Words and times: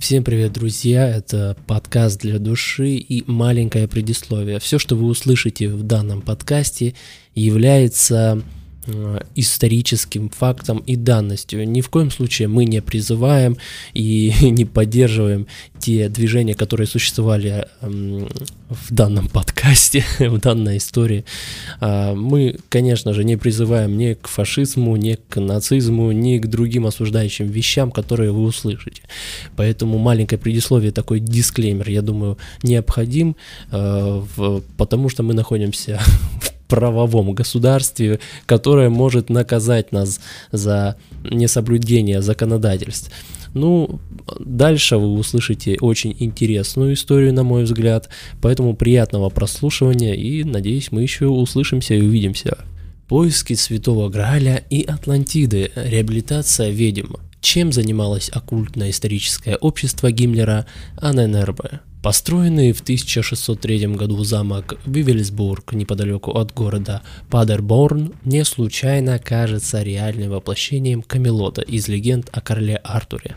Всем 0.00 0.24
привет, 0.24 0.54
друзья! 0.54 1.06
Это 1.06 1.58
подкаст 1.66 2.22
для 2.22 2.38
души 2.38 2.94
и 2.94 3.22
маленькое 3.30 3.86
предисловие. 3.86 4.58
Все, 4.58 4.78
что 4.78 4.96
вы 4.96 5.06
услышите 5.06 5.68
в 5.68 5.82
данном 5.82 6.22
подкасте, 6.22 6.94
является 7.34 8.42
Э, 8.86 9.20
историческим 9.34 10.30
фактом 10.30 10.78
и 10.78 10.96
данностью. 10.96 11.68
Ни 11.68 11.82
в 11.82 11.90
коем 11.90 12.10
случае 12.10 12.48
мы 12.48 12.64
не 12.64 12.80
призываем 12.80 13.58
и 13.92 14.32
не 14.40 14.64
поддерживаем 14.64 15.46
те 15.80 16.08
движения, 16.08 16.54
которые 16.54 16.86
существовали 16.86 17.66
в 17.80 18.94
данном 18.94 19.28
подкасте, 19.28 20.04
в 20.18 20.38
данной 20.38 20.76
истории. 20.76 21.24
А, 21.80 22.14
мы, 22.14 22.58
конечно 22.68 23.12
же, 23.12 23.24
не 23.24 23.36
призываем 23.36 23.96
ни 23.96 24.14
к 24.14 24.28
фашизму, 24.28 24.96
ни 24.96 25.16
к 25.28 25.40
нацизму, 25.40 26.12
ни 26.12 26.38
к 26.38 26.46
другим 26.46 26.86
осуждающим 26.86 27.46
вещам, 27.46 27.90
которые 27.90 28.32
вы 28.32 28.42
услышите. 28.42 29.02
Поэтому 29.56 29.98
маленькое 29.98 30.38
предисловие, 30.38 30.92
такой 30.92 31.20
дисклеймер, 31.20 31.88
я 31.88 32.02
думаю, 32.02 32.38
необходим, 32.62 33.36
э, 33.72 34.22
потому 34.76 35.08
что 35.08 35.22
мы 35.22 35.34
находимся 35.34 36.00
в 36.40 36.60
правовом 36.68 37.32
государстве, 37.32 38.20
которое 38.46 38.90
может 38.90 39.30
наказать 39.30 39.92
нас 39.92 40.20
за 40.52 40.96
несоблюдение 41.24 42.22
законодательств. 42.22 43.10
Ну, 43.54 43.98
дальше 44.38 44.96
вы 44.96 45.12
услышите 45.12 45.76
очень 45.80 46.14
интересную 46.18 46.94
историю, 46.94 47.32
на 47.32 47.42
мой 47.42 47.64
взгляд, 47.64 48.08
поэтому 48.40 48.74
приятного 48.74 49.28
прослушивания 49.30 50.14
и, 50.14 50.44
надеюсь, 50.44 50.92
мы 50.92 51.02
еще 51.02 51.26
услышимся 51.26 51.94
и 51.94 52.02
увидимся. 52.02 52.58
Поиски 53.08 53.54
Святого 53.54 54.08
Граля 54.08 54.62
и 54.70 54.82
Атлантиды, 54.82 55.72
реабилитация 55.74 56.70
ведьм. 56.70 57.14
Чем 57.40 57.72
занималось 57.72 58.28
оккультное 58.28 58.90
историческое 58.90 59.56
общество 59.56 60.12
Гиммлера 60.12 60.66
АННРБ? 60.98 61.89
Построенный 62.02 62.72
в 62.72 62.80
1603 62.80 63.88
году 63.88 64.24
замок 64.24 64.78
Вивельсбург 64.86 65.74
неподалеку 65.74 66.30
от 66.30 66.54
города 66.54 67.02
Падерборн 67.28 68.14
не 68.24 68.42
случайно 68.44 69.18
кажется 69.18 69.82
реальным 69.82 70.30
воплощением 70.30 71.02
Камелота 71.02 71.60
из 71.60 71.88
легенд 71.88 72.30
о 72.32 72.40
короле 72.40 72.76
Артуре. 72.76 73.36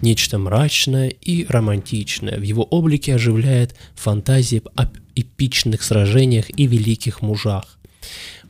Нечто 0.00 0.38
мрачное 0.38 1.08
и 1.08 1.44
романтичное 1.48 2.38
в 2.38 2.42
его 2.42 2.62
облике 2.62 3.16
оживляет 3.16 3.74
фантазии 3.96 4.62
об 4.76 4.96
эпичных 5.16 5.82
сражениях 5.82 6.56
и 6.56 6.68
великих 6.68 7.20
мужах. 7.20 7.78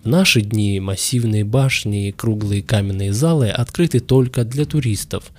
В 0.05 0.07
наши 0.07 0.43
дни 0.43 0.81
массивные 0.81 1.45
башни 1.45 2.09
и 2.09 2.13
круглые 2.13 2.63
каменные 2.63 3.15
залы 3.15 3.49
открыты 3.49 4.01
только 4.01 4.45
для 4.45 4.67
туристов. 4.67 5.33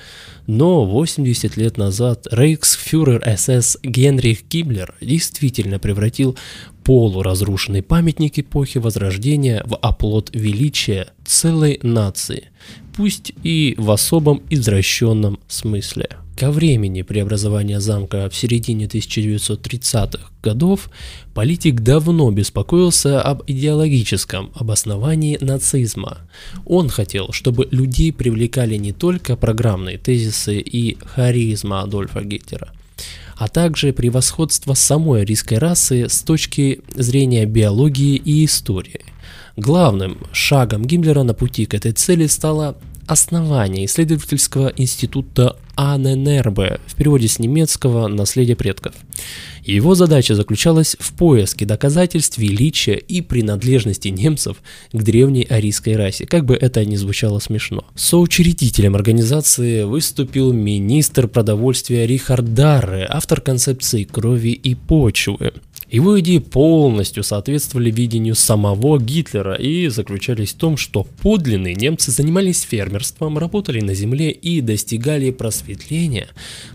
Но 0.47 0.85
80 0.85 1.55
лет 1.55 1.77
назад 1.77 2.25
рейхсфюрер 2.31 3.23
СС 3.37 3.77
Генрих 3.83 4.39
Гиммлер 4.49 4.95
действительно 5.01 5.77
превратил 5.77 6.35
полуразрушенный 6.83 7.83
памятник 7.83 8.39
эпохи 8.39 8.79
Возрождения 8.79 9.61
в 9.67 9.75
оплот 9.75 10.31
величия 10.33 11.09
целой 11.23 11.79
нации, 11.83 12.45
пусть 12.95 13.33
и 13.43 13.75
в 13.77 13.91
особом 13.91 14.41
извращенном 14.49 15.39
смысле. 15.47 16.09
Ко 16.35 16.51
времени 16.51 17.01
преобразования 17.01 17.79
замка 17.79 18.29
в 18.29 18.35
середине 18.35 18.87
1930-х 18.87 20.31
годов 20.43 20.89
политик 21.33 21.79
давно 21.79 22.29
беспокоился 22.29 23.21
об 23.21 23.43
идеологическом 23.47 24.51
обосновании 24.53 25.37
нацизма. 25.39 26.17
Он 26.65 26.89
хотел, 26.89 27.31
чтобы 27.31 27.69
людей 27.71 28.11
привлекали 28.11 28.75
не 28.75 28.91
только 28.91 29.37
программные 29.37 29.97
тезисы 29.97 30.59
и 30.59 30.97
харизма 31.05 31.83
Адольфа 31.83 32.21
Гитлера, 32.21 32.73
а 33.37 33.47
также 33.47 33.93
превосходство 33.93 34.73
самой 34.73 35.21
арийской 35.21 35.57
расы 35.57 36.09
с 36.09 36.21
точки 36.21 36.81
зрения 36.93 37.45
биологии 37.45 38.17
и 38.17 38.43
истории. 38.43 39.05
Главным 39.55 40.17
шагом 40.33 40.83
Гиммлера 40.83 41.23
на 41.23 41.33
пути 41.33 41.65
к 41.65 41.73
этой 41.73 41.93
цели 41.93 42.27
стало 42.27 42.75
основание 43.07 43.85
исследовательского 43.85 44.73
института 44.75 45.55
Аненербе, 45.75 46.79
в 46.87 46.95
переводе 46.95 47.27
с 47.27 47.39
немецкого 47.39 48.07
«наследие 48.07 48.55
предков». 48.55 48.93
Его 49.63 49.95
задача 49.95 50.35
заключалась 50.35 50.95
в 50.99 51.13
поиске 51.13 51.65
доказательств 51.65 52.37
величия 52.37 52.95
и 52.95 53.21
принадлежности 53.21 54.09
немцев 54.09 54.57
к 54.93 55.01
древней 55.01 55.43
арийской 55.43 55.95
расе, 55.95 56.25
как 56.25 56.45
бы 56.45 56.55
это 56.55 56.85
ни 56.85 56.95
звучало 56.95 57.39
смешно. 57.39 57.83
Соучредителем 57.95 58.95
организации 58.95 59.83
выступил 59.83 60.53
министр 60.53 61.27
продовольствия 61.27 62.05
Рихард 62.05 62.53
Дарре, 62.53 63.07
автор 63.09 63.41
концепции 63.41 64.03
крови 64.03 64.51
и 64.51 64.75
почвы. 64.75 65.53
Его 65.89 66.19
идеи 66.19 66.39
полностью 66.39 67.23
соответствовали 67.23 67.91
видению 67.91 68.35
самого 68.35 68.99
Гитлера 68.99 69.53
и 69.53 69.87
заключались 69.87 70.53
в 70.53 70.57
том, 70.57 70.77
что 70.77 71.05
подлинные 71.21 71.75
немцы 71.75 72.11
занимались 72.11 72.61
фермерством, 72.61 73.37
работали 73.37 73.81
на 73.81 73.93
земле 73.93 74.31
и 74.31 74.61
достигали 74.61 75.29
просветления 75.29 76.27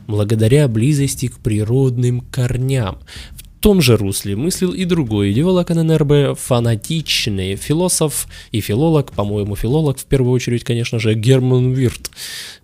благодаря 0.06 0.68
близости 0.68 1.26
к 1.26 1.38
природным 1.38 2.20
корням. 2.20 2.98
В 3.32 3.62
том 3.62 3.82
же 3.82 3.96
русле 3.96 4.36
мыслил 4.36 4.72
и 4.72 4.86
другой 4.86 5.32
идеолог 5.32 5.68
ННРБ, 5.68 6.38
фанатичный 6.38 7.56
философ 7.56 8.26
и 8.52 8.60
филолог, 8.60 9.12
по-моему, 9.12 9.54
филолог 9.54 9.98
в 9.98 10.06
первую 10.06 10.32
очередь, 10.32 10.64
конечно 10.64 10.98
же, 10.98 11.14
Герман 11.14 11.72
Вирт, 11.72 12.10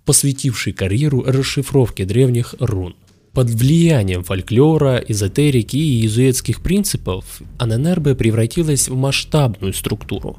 посвятивший 0.06 0.72
карьеру 0.72 1.22
расшифровке 1.26 2.06
древних 2.06 2.54
рун. 2.60 2.94
Под 3.36 3.50
влиянием 3.50 4.24
фольклора, 4.24 4.96
эзотерики 4.96 5.76
и 5.76 6.00
иезуитских 6.00 6.62
принципов 6.62 7.42
АННРБ 7.58 8.16
превратилась 8.16 8.88
в 8.88 8.96
масштабную 8.96 9.74
структуру. 9.74 10.38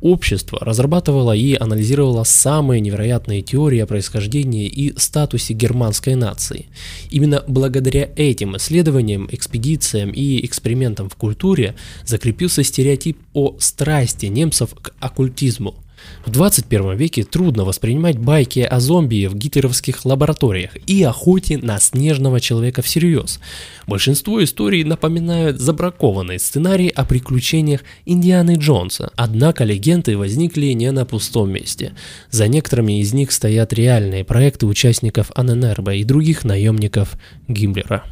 Общество 0.00 0.58
разрабатывало 0.60 1.30
и 1.30 1.54
анализировало 1.54 2.24
самые 2.24 2.80
невероятные 2.80 3.40
теории 3.40 3.78
о 3.78 3.86
происхождении 3.86 4.66
и 4.66 4.98
статусе 4.98 5.54
германской 5.54 6.16
нации. 6.16 6.66
Именно 7.08 7.44
благодаря 7.46 8.10
этим 8.16 8.56
исследованиям, 8.56 9.28
экспедициям 9.30 10.10
и 10.10 10.44
экспериментам 10.44 11.08
в 11.08 11.14
культуре 11.14 11.76
закрепился 12.04 12.64
стереотип 12.64 13.16
о 13.32 13.54
страсти 13.60 14.26
немцев 14.26 14.74
к 14.74 14.92
оккультизму. 14.98 15.83
В 16.24 16.30
21 16.30 16.96
веке 16.96 17.24
трудно 17.24 17.64
воспринимать 17.64 18.18
байки 18.18 18.60
о 18.60 18.80
зомби 18.80 19.26
в 19.26 19.34
гитлеровских 19.34 20.04
лабораториях 20.04 20.76
и 20.86 21.02
охоте 21.02 21.58
на 21.58 21.78
снежного 21.78 22.40
человека 22.40 22.82
всерьез. 22.82 23.40
Большинство 23.86 24.42
историй 24.42 24.84
напоминают 24.84 25.60
забракованные 25.60 26.38
сценарии 26.38 26.88
о 26.88 27.04
приключениях 27.04 27.82
Индианы 28.06 28.56
Джонса. 28.56 29.12
Однако 29.16 29.64
легенды 29.64 30.16
возникли 30.16 30.66
не 30.72 30.90
на 30.92 31.04
пустом 31.04 31.50
месте. 31.50 31.92
За 32.30 32.48
некоторыми 32.48 33.00
из 33.00 33.12
них 33.12 33.32
стоят 33.32 33.72
реальные 33.72 34.24
проекты 34.24 34.66
участников 34.66 35.30
Аненербо 35.34 35.94
и 35.94 36.04
других 36.04 36.44
наемников 36.44 37.16
Гиммлера. 37.48 38.04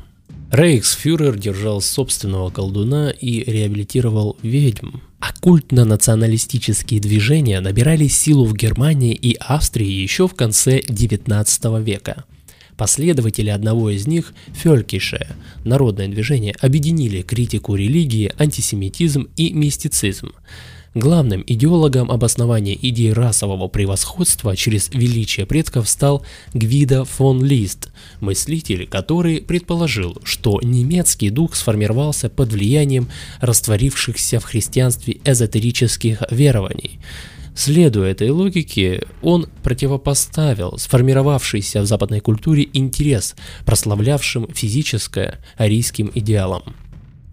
Рейхсфюрер 0.52 1.38
держал 1.38 1.81
собственного 1.81 2.50
колдуна 2.50 3.08
и 3.08 3.42
реабилитировал 3.50 4.36
ведьм. 4.42 4.98
Оккультно-националистические 5.22 6.98
движения 6.98 7.60
набирали 7.60 8.08
силу 8.08 8.44
в 8.44 8.54
Германии 8.54 9.14
и 9.14 9.36
Австрии 9.38 9.86
еще 9.86 10.26
в 10.26 10.34
конце 10.34 10.80
XIX 10.80 11.80
века. 11.80 12.24
Последователи 12.76 13.48
одного 13.48 13.90
из 13.90 14.08
них, 14.08 14.34
Фелькише, 14.52 15.28
народное 15.62 16.08
движение, 16.08 16.56
объединили 16.60 17.22
критику 17.22 17.76
религии, 17.76 18.32
антисемитизм 18.36 19.28
и 19.36 19.52
мистицизм. 19.52 20.32
Главным 20.94 21.42
идеологом 21.47 22.10
обоснования 22.10 22.76
идеи 22.78 23.08
расового 23.08 23.69
превосходства 23.69 24.54
через 24.54 24.91
величие 24.91 25.46
предков 25.46 25.88
стал 25.88 26.22
Гвида 26.52 27.06
фон 27.06 27.43
Лист, 27.43 27.90
мыслитель, 28.20 28.87
который 28.87 29.40
предположил, 29.40 30.19
что 30.22 30.61
немецкий 30.62 31.31
дух 31.31 31.56
сформировался 31.56 32.28
под 32.28 32.52
влиянием 32.52 33.08
растворившихся 33.40 34.38
в 34.38 34.44
христианстве 34.44 35.19
эзотерических 35.25 36.25
верований. 36.31 37.00
Следуя 37.55 38.11
этой 38.11 38.28
логике, 38.28 39.05
он 39.22 39.46
противопоставил 39.62 40.76
сформировавшийся 40.76 41.81
в 41.81 41.87
западной 41.87 42.20
культуре 42.20 42.69
интерес, 42.70 43.34
прославлявшим 43.64 44.49
физическое 44.52 45.38
арийским 45.56 46.11
идеалам 46.14 46.62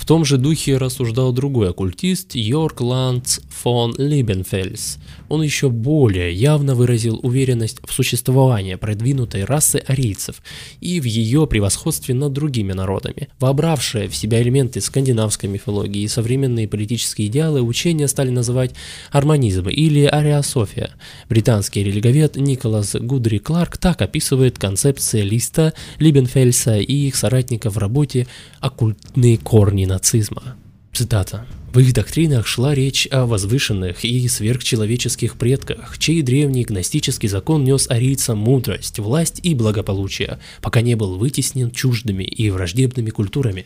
том 0.09 0.25
же 0.25 0.39
духе 0.39 0.77
рассуждал 0.77 1.31
другой 1.33 1.69
оккультист 1.69 2.33
Йорк 2.33 2.81
Ланц 2.81 3.41
фон 3.47 3.93
Либенфельс. 3.95 4.97
Он 5.27 5.43
еще 5.43 5.69
более 5.69 6.33
явно 6.33 6.73
выразил 6.73 7.19
уверенность 7.21 7.77
в 7.87 7.93
существовании 7.93 8.73
продвинутой 8.73 9.43
расы 9.43 9.83
арийцев 9.85 10.41
и 10.81 10.99
в 10.99 11.03
ее 11.03 11.45
превосходстве 11.45 12.15
над 12.15 12.33
другими 12.33 12.73
народами. 12.73 13.27
Вобравшие 13.39 14.07
в 14.07 14.15
себя 14.15 14.41
элементы 14.41 14.81
скандинавской 14.81 15.47
мифологии 15.47 16.01
и 16.01 16.07
современные 16.07 16.67
политические 16.67 17.27
идеалы, 17.27 17.61
учения 17.61 18.07
стали 18.07 18.31
называть 18.31 18.73
арманизм 19.11 19.69
или 19.69 20.05
ариософия. 20.05 20.89
Британский 21.29 21.83
религовед 21.83 22.35
Николас 22.35 22.95
Гудри 22.95 23.37
Кларк 23.37 23.77
так 23.77 24.01
описывает 24.01 24.57
концепции 24.57 25.21
Листа, 25.21 25.73
Либенфельса 25.99 26.79
и 26.79 26.93
их 26.93 27.15
соратников 27.15 27.75
в 27.75 27.77
работе 27.77 28.25
«Оккультные 28.59 29.37
корни 29.37 29.85
нацизма». 29.99 30.55
Цитата. 30.93 31.45
В 31.71 31.77
их 31.77 31.93
доктринах 31.93 32.47
шла 32.47 32.73
речь 32.73 33.07
о 33.11 33.27
возвышенных 33.27 34.03
и 34.03 34.27
сверхчеловеческих 34.27 35.35
предках, 35.35 35.99
чей 35.99 36.23
древний 36.23 36.63
гностический 36.63 37.29
закон 37.29 37.63
нес 37.63 37.87
арийцам 37.87 38.39
мудрость, 38.39 38.97
власть 38.97 39.39
и 39.43 39.53
благополучие, 39.53 40.39
пока 40.63 40.81
не 40.81 40.95
был 40.95 41.17
вытеснен 41.17 41.69
чуждыми 41.69 42.23
и 42.23 42.49
враждебными 42.49 43.11
культурами. 43.11 43.65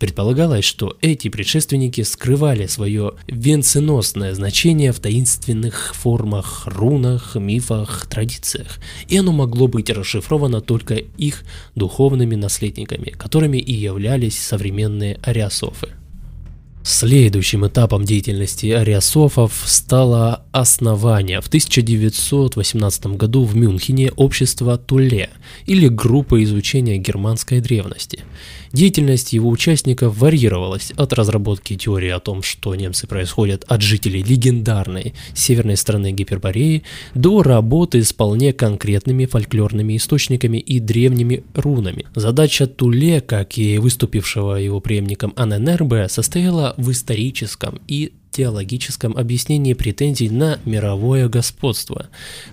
Предполагалось, 0.00 0.64
что 0.64 0.96
эти 1.00 1.28
предшественники 1.28 2.00
скрывали 2.00 2.66
свое 2.66 3.12
венценосное 3.28 4.34
значение 4.34 4.90
в 4.90 4.98
таинственных 4.98 5.94
формах, 5.94 6.66
рунах, 6.66 7.36
мифах, 7.36 8.06
традициях, 8.10 8.78
и 9.06 9.18
оно 9.18 9.30
могло 9.30 9.68
быть 9.68 9.88
расшифровано 9.90 10.60
только 10.60 10.94
их 10.94 11.44
духовными 11.76 12.34
наследниками, 12.34 13.10
которыми 13.10 13.58
и 13.58 13.72
являлись 13.72 14.36
современные 14.36 15.20
ариасофы. 15.22 15.90
Следующим 16.88 17.66
этапом 17.66 18.04
деятельности 18.04 18.66
ариасофов 18.66 19.64
стало 19.66 20.44
основание. 20.52 21.40
В 21.40 21.48
1918 21.48 23.06
году 23.06 23.42
в 23.42 23.56
Мюнхене 23.56 24.12
общества 24.12 24.78
Туле 24.78 25.30
или 25.66 25.88
группа 25.88 26.40
изучения 26.44 26.98
германской 26.98 27.58
древности– 27.58 28.22
Деятельность 28.76 29.32
его 29.32 29.48
участников 29.48 30.18
варьировалась 30.18 30.92
от 30.98 31.14
разработки 31.14 31.76
теории 31.76 32.10
о 32.10 32.20
том, 32.20 32.42
что 32.42 32.74
немцы 32.74 33.06
происходят 33.06 33.64
от 33.68 33.80
жителей 33.80 34.22
легендарной 34.22 35.14
северной 35.32 35.78
страны 35.78 36.12
Гипербореи, 36.12 36.82
до 37.14 37.42
работы 37.42 38.04
с 38.04 38.12
вполне 38.12 38.52
конкретными 38.52 39.24
фольклорными 39.24 39.96
источниками 39.96 40.58
и 40.58 40.78
древними 40.78 41.42
рунами. 41.54 42.04
Задача 42.14 42.66
Туле, 42.66 43.22
как 43.22 43.56
и 43.56 43.78
выступившего 43.78 44.56
его 44.56 44.80
преемником 44.80 45.32
Аненербе, 45.36 46.10
состояла 46.10 46.74
в 46.76 46.90
историческом 46.90 47.80
и 47.88 48.12
теологическом 48.36 49.16
объяснении 49.16 49.72
претензий 49.72 50.28
на 50.28 50.58
мировое 50.66 51.28
господство. 51.28 52.08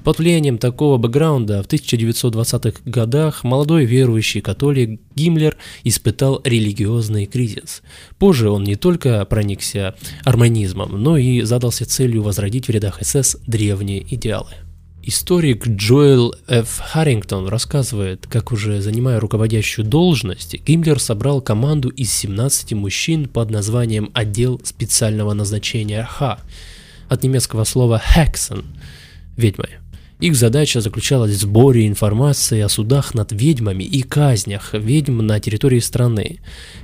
Под 0.06 0.18
влиянием 0.18 0.58
такого 0.58 0.98
бэкграунда 0.98 1.62
в 1.62 1.68
1920-х 1.68 2.80
годах 2.86 3.44
молодой 3.44 3.84
верующий 3.84 4.40
католик 4.40 5.02
Гиммлер 5.14 5.58
испытал 5.84 6.40
религиозный 6.46 7.26
кризис. 7.26 7.82
Позже 8.18 8.50
он 8.50 8.64
не 8.64 8.78
только 8.78 9.26
проникся 9.26 9.96
арманизмом, 10.24 11.04
но 11.04 11.18
и 11.18 11.42
задался 11.42 11.86
целью 11.86 12.24
возродить 12.24 12.68
в 12.68 12.72
рядах 12.72 13.00
СС 13.02 13.36
древние 13.46 14.06
идеалы. 14.16 14.63
Историк 15.06 15.68
Джоэл 15.68 16.34
Ф. 16.48 16.80
Харрингтон 16.80 17.50
рассказывает, 17.50 18.26
как 18.26 18.54
уже 18.54 18.82
занимая 18.82 19.20
руководящую 19.20 19.86
должность, 19.86 20.56
Гиммлер 20.66 20.98
собрал 20.98 21.42
команду 21.42 21.90
из 21.90 22.14
17 22.14 22.72
мужчин 22.72 23.28
под 23.28 23.52
названием 23.52 24.12
«Отдел 24.14 24.62
специального 24.64 25.34
назначения 25.34 26.04
Х», 26.06 26.40
от 27.10 27.22
немецкого 27.22 27.66
слова 27.66 28.02
«Hexen»– 28.16 28.64
«ведьмой». 29.36 29.72
Их 30.22 30.38
задача 30.38 30.80
заключалась 30.80 31.32
в 31.32 31.42
сборе 31.42 31.86
информации 31.86 32.62
о 32.62 32.70
судах 32.70 33.14
над 33.14 33.34
ведьмами 33.34 33.84
и 33.84 34.04
казнях 34.04 34.74
ведьм 34.74 35.18
на 35.18 35.42
территории 35.42 35.80
страны. 35.80 36.40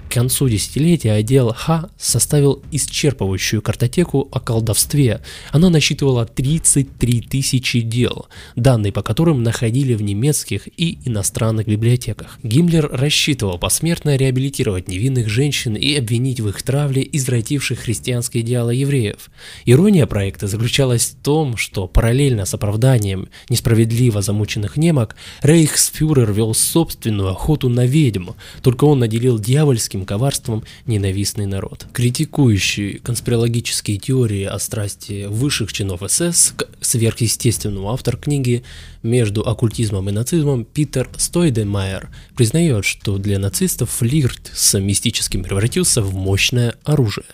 К 0.09 0.13
концу 0.13 0.49
десятилетия 0.49 1.11
отдел 1.11 1.53
Х 1.53 1.87
составил 1.95 2.63
исчерпывающую 2.71 3.61
картотеку 3.61 4.27
о 4.31 4.39
колдовстве. 4.39 5.21
Она 5.51 5.69
насчитывала 5.69 6.25
33 6.25 7.21
тысячи 7.21 7.81
дел, 7.81 8.25
данные 8.55 8.91
по 8.91 9.03
которым 9.03 9.43
находили 9.43 9.93
в 9.93 10.01
немецких 10.01 10.67
и 10.77 10.97
иностранных 11.05 11.67
библиотеках. 11.67 12.39
Гиммлер 12.41 12.89
рассчитывал 12.91 13.59
посмертно 13.59 14.15
реабилитировать 14.15 14.87
невинных 14.87 15.29
женщин 15.29 15.75
и 15.75 15.93
обвинить 15.93 16.39
в 16.39 16.49
их 16.49 16.63
травле 16.63 17.07
извративших 17.11 17.77
христианские 17.77 18.41
идеалы 18.41 18.73
евреев. 18.73 19.29
Ирония 19.65 20.07
проекта 20.07 20.47
заключалась 20.47 21.05
в 21.05 21.23
том, 21.23 21.55
что 21.55 21.87
параллельно 21.87 22.45
с 22.45 22.53
оправданием 22.55 23.29
несправедливо 23.47 24.23
замученных 24.23 24.75
немок, 24.75 25.15
Рейхсфюрер 25.43 26.31
вел 26.31 26.55
собственную 26.55 27.29
охоту 27.29 27.69
на 27.69 27.85
ведьм, 27.85 28.29
только 28.63 28.85
он 28.85 28.97
наделил 28.97 29.37
дьявольским 29.37 29.98
политическим 29.99 30.05
коварством 30.05 30.63
ненавистный 30.85 31.45
народ. 31.45 31.85
Критикующий 31.93 32.99
конспирологические 32.99 33.97
теории 33.97 34.43
о 34.43 34.59
страсти 34.59 35.25
высших 35.27 35.73
чинов 35.73 36.01
СС 36.07 36.53
к 36.55 36.67
сверхъестественному 36.81 37.91
автор 37.91 38.17
книги 38.17 38.63
между 39.03 39.41
оккультизмом 39.41 40.09
и 40.09 40.11
нацизмом 40.11 40.65
Питер 40.65 41.09
Стойдемайер 41.17 42.09
признает, 42.35 42.85
что 42.85 43.17
для 43.17 43.39
нацистов 43.39 43.89
флирт 43.89 44.51
с 44.53 44.77
мистическим 44.77 45.43
превратился 45.43 46.01
в 46.01 46.13
мощное 46.13 46.75
оружие. 46.83 47.25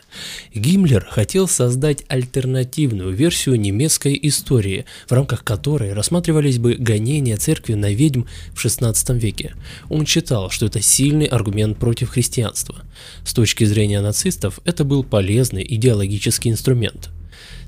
Гиммлер 0.54 1.08
хотел 1.10 1.48
создать 1.48 2.04
альтернативную 2.08 3.14
версию 3.14 3.60
немецкой 3.60 4.18
истории, 4.22 4.86
в 5.08 5.12
рамках 5.12 5.44
которой 5.44 5.94
рассматривались 5.94 6.60
бы 6.60 6.76
гонения 6.76 7.38
церкви 7.38 7.74
на 7.74 7.92
ведьм 7.92 8.24
в 8.54 8.64
XVI 8.64 9.18
веке. 9.18 9.56
Он 9.90 10.06
считал, 10.06 10.50
что 10.50 10.68
это 10.68 10.82
сильный 10.82 11.26
аргумент 11.26 11.78
против 11.78 12.12
христианства. 12.56 12.86
С 13.24 13.34
точки 13.34 13.66
зрения 13.66 14.02
нацистов 14.02 14.60
это 14.66 14.84
был 14.84 15.04
полезный 15.04 15.66
идеологический 15.68 16.50
инструмент. 16.50 17.10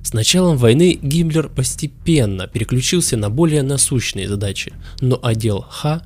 С 0.03 0.13
началом 0.13 0.57
войны 0.57 0.97
Гиммлер 1.01 1.49
постепенно 1.49 2.47
переключился 2.47 3.17
на 3.17 3.29
более 3.29 3.63
насущные 3.63 4.27
задачи, 4.27 4.73
но 5.01 5.19
отдел 5.21 5.65
Х 5.69 6.01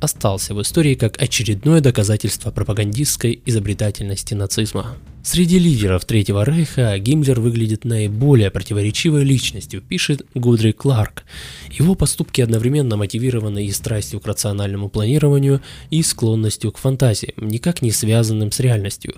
остался 0.00 0.54
в 0.54 0.60
истории 0.60 0.94
как 0.94 1.20
очередное 1.20 1.80
доказательство 1.80 2.50
пропагандистской 2.50 3.40
изобретательности 3.46 4.34
нацизма. 4.34 4.96
Среди 5.24 5.58
лидеров 5.58 6.04
Третьего 6.04 6.44
Рейха 6.44 6.98
Гиммлер 6.98 7.40
выглядит 7.40 7.86
наиболее 7.86 8.50
противоречивой 8.50 9.24
личностью, 9.24 9.80
пишет 9.80 10.26
Гудри 10.34 10.72
Кларк. 10.72 11.24
Его 11.70 11.94
поступки 11.94 12.42
одновременно 12.42 12.98
мотивированы 12.98 13.64
и 13.64 13.72
страстью 13.72 14.20
к 14.20 14.26
рациональному 14.26 14.90
планированию, 14.90 15.62
и 15.88 16.02
склонностью 16.02 16.72
к 16.72 16.78
фантазиям, 16.78 17.48
никак 17.48 17.80
не 17.80 17.90
связанным 17.90 18.52
с 18.52 18.60
реальностью. 18.60 19.14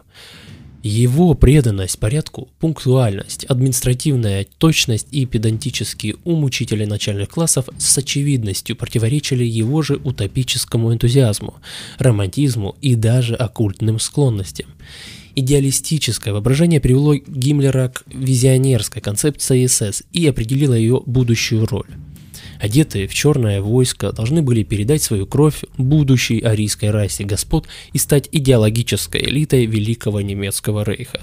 Его 0.85 1.35
преданность 1.35 1.99
порядку, 1.99 2.51
пунктуальность, 2.61 3.45
административная 3.45 4.47
точность 4.59 5.09
и 5.11 5.27
педантический 5.27 6.15
ум 6.23 6.45
учителей 6.45 6.87
начальных 6.87 7.31
классов 7.31 7.69
с 7.79 7.99
очевидностью 7.99 8.77
противоречили 8.77 9.43
его 9.43 9.83
же 9.83 9.97
утопическому 9.97 10.95
энтузиазму, 10.95 11.57
романтизму 11.99 12.77
и 12.81 12.95
даже 12.95 13.35
оккультным 13.35 13.99
склонностям. 13.99 14.69
Идеалистическое 15.37 16.33
воображение 16.33 16.81
привело 16.81 17.15
Гиммлера 17.15 17.89
к 17.89 18.03
визионерской 18.07 19.03
концепции 19.03 19.67
СС 19.67 20.03
и 20.13 20.27
определило 20.27 20.75
ее 20.75 21.03
будущую 21.05 21.67
роль 21.67 21.87
одетые 22.59 23.07
в 23.07 23.15
черное 23.15 23.61
войско, 23.61 24.13
должны 24.13 24.43
были 24.43 24.63
передать 24.63 25.03
свою 25.03 25.27
кровь 25.27 25.65
будущей 25.77 26.41
арийской 26.41 26.91
расе 26.91 27.25
господ 27.25 27.67
и 27.93 27.99
стать 27.99 28.29
идеологической 28.33 29.21
элитой 29.23 29.67
Великого 29.67 30.21
Немецкого 30.21 30.85
Рейха. 30.85 31.21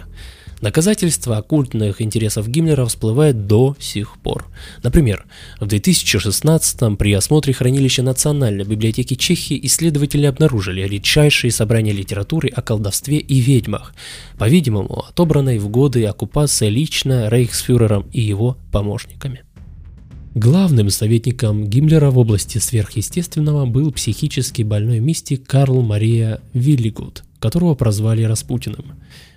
Доказательства 0.64 1.40
оккультных 1.40 2.02
интересов 2.02 2.48
Гиммлера 2.48 2.86
всплывают 2.86 3.48
до 3.48 3.76
сих 3.82 4.18
пор. 4.20 4.46
Например, 4.82 5.26
в 5.60 5.66
2016 5.66 6.98
при 6.98 7.12
осмотре 7.12 7.54
хранилища 7.54 8.02
Национальной 8.02 8.64
библиотеки 8.64 9.16
Чехии 9.16 9.60
исследователи 9.66 10.26
обнаружили 10.26 10.88
редчайшие 10.88 11.52
собрания 11.52 11.92
литературы 11.92 12.48
о 12.48 12.62
колдовстве 12.62 13.18
и 13.18 13.42
ведьмах, 13.42 13.94
по-видимому, 14.38 15.04
отобранной 15.10 15.58
в 15.58 15.68
годы 15.68 16.06
оккупации 16.06 16.70
лично 16.70 17.28
рейхсфюрером 17.28 18.08
и 18.14 18.22
его 18.22 18.58
помощниками. 18.72 19.44
Главным 20.34 20.92
советником 20.92 21.68
Гиммлера 21.68 22.10
в 22.10 22.18
области 22.18 22.60
сверхъестественного 22.60 23.66
был 23.66 23.92
психически 23.92 24.62
больной 24.62 25.02
мистик 25.02 25.46
Карл 25.46 25.82
Мария 25.82 26.40
Виллигуд, 26.54 27.26
которого 27.42 27.76
прозвали 27.76 28.24
Распутиным. 28.24 28.94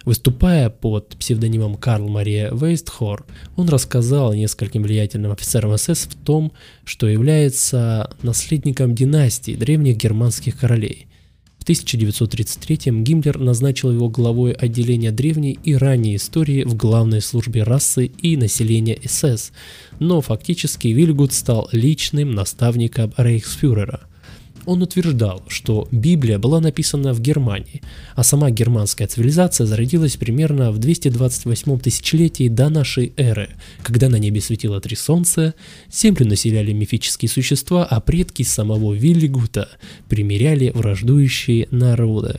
Выступая 0.07 0.71
под 0.71 1.17
псевдонимом 1.17 1.75
Карл 1.75 2.09
Мария 2.09 2.51
Вейстхор, 2.55 3.27
он 3.57 3.69
рассказал 3.69 4.33
нескольким 4.33 4.85
влиятельным 4.85 5.33
офицерам 5.33 5.77
СС 5.77 6.07
в 6.07 6.15
том, 6.15 6.53
что 6.85 7.09
является 7.09 8.17
наследником 8.23 8.95
династии 8.95 9.57
древних 9.57 9.99
германских 9.99 10.59
королей– 10.59 11.09
1933 11.67 13.03
Гиммлер 13.03 13.41
назначил 13.41 13.91
его 13.91 14.09
главой 14.09 14.53
отделения 14.53 15.11
древней 15.11 15.59
и 15.65 15.75
ранней 15.75 16.15
истории 16.15 16.63
в 16.63 16.77
главной 16.77 17.21
службе 17.21 17.65
расы 17.65 18.07
и 18.07 18.37
населения 18.37 18.97
СС, 19.05 19.51
но 19.99 20.21
фактически 20.21 20.87
Вильгут 20.87 21.33
стал 21.33 21.69
личным 21.73 22.37
наставником 22.37 23.13
рейхсфюрера– 23.17 24.03
он 24.67 24.83
утверждал, 24.83 25.43
что 25.49 25.89
Библия 25.91 26.39
была 26.39 26.61
написана 26.61 27.15
в 27.15 27.21
Германии, 27.21 27.83
а 28.15 28.23
сама 28.23 28.51
германская 28.51 29.09
цивилизация 29.09 29.67
зародилась 29.67 30.17
примерно 30.17 30.73
в 30.73 30.79
228 30.79 31.79
тысячелетии 31.79 32.49
до 32.49 32.69
нашей 32.69 33.13
эры, 33.17 33.51
когда 33.83 34.09
на 34.09 34.17
небе 34.17 34.41
светило 34.41 34.81
три 34.81 34.97
солнца, 34.97 35.55
землю 35.91 36.27
населяли 36.27 36.73
мифические 36.73 37.29
существа, 37.29 37.85
а 37.85 38.01
предки 38.01 38.43
самого 38.43 38.93
Виллигута 38.93 39.69
примиряли 40.09 40.71
враждующие 40.75 41.69
народы. 41.71 42.39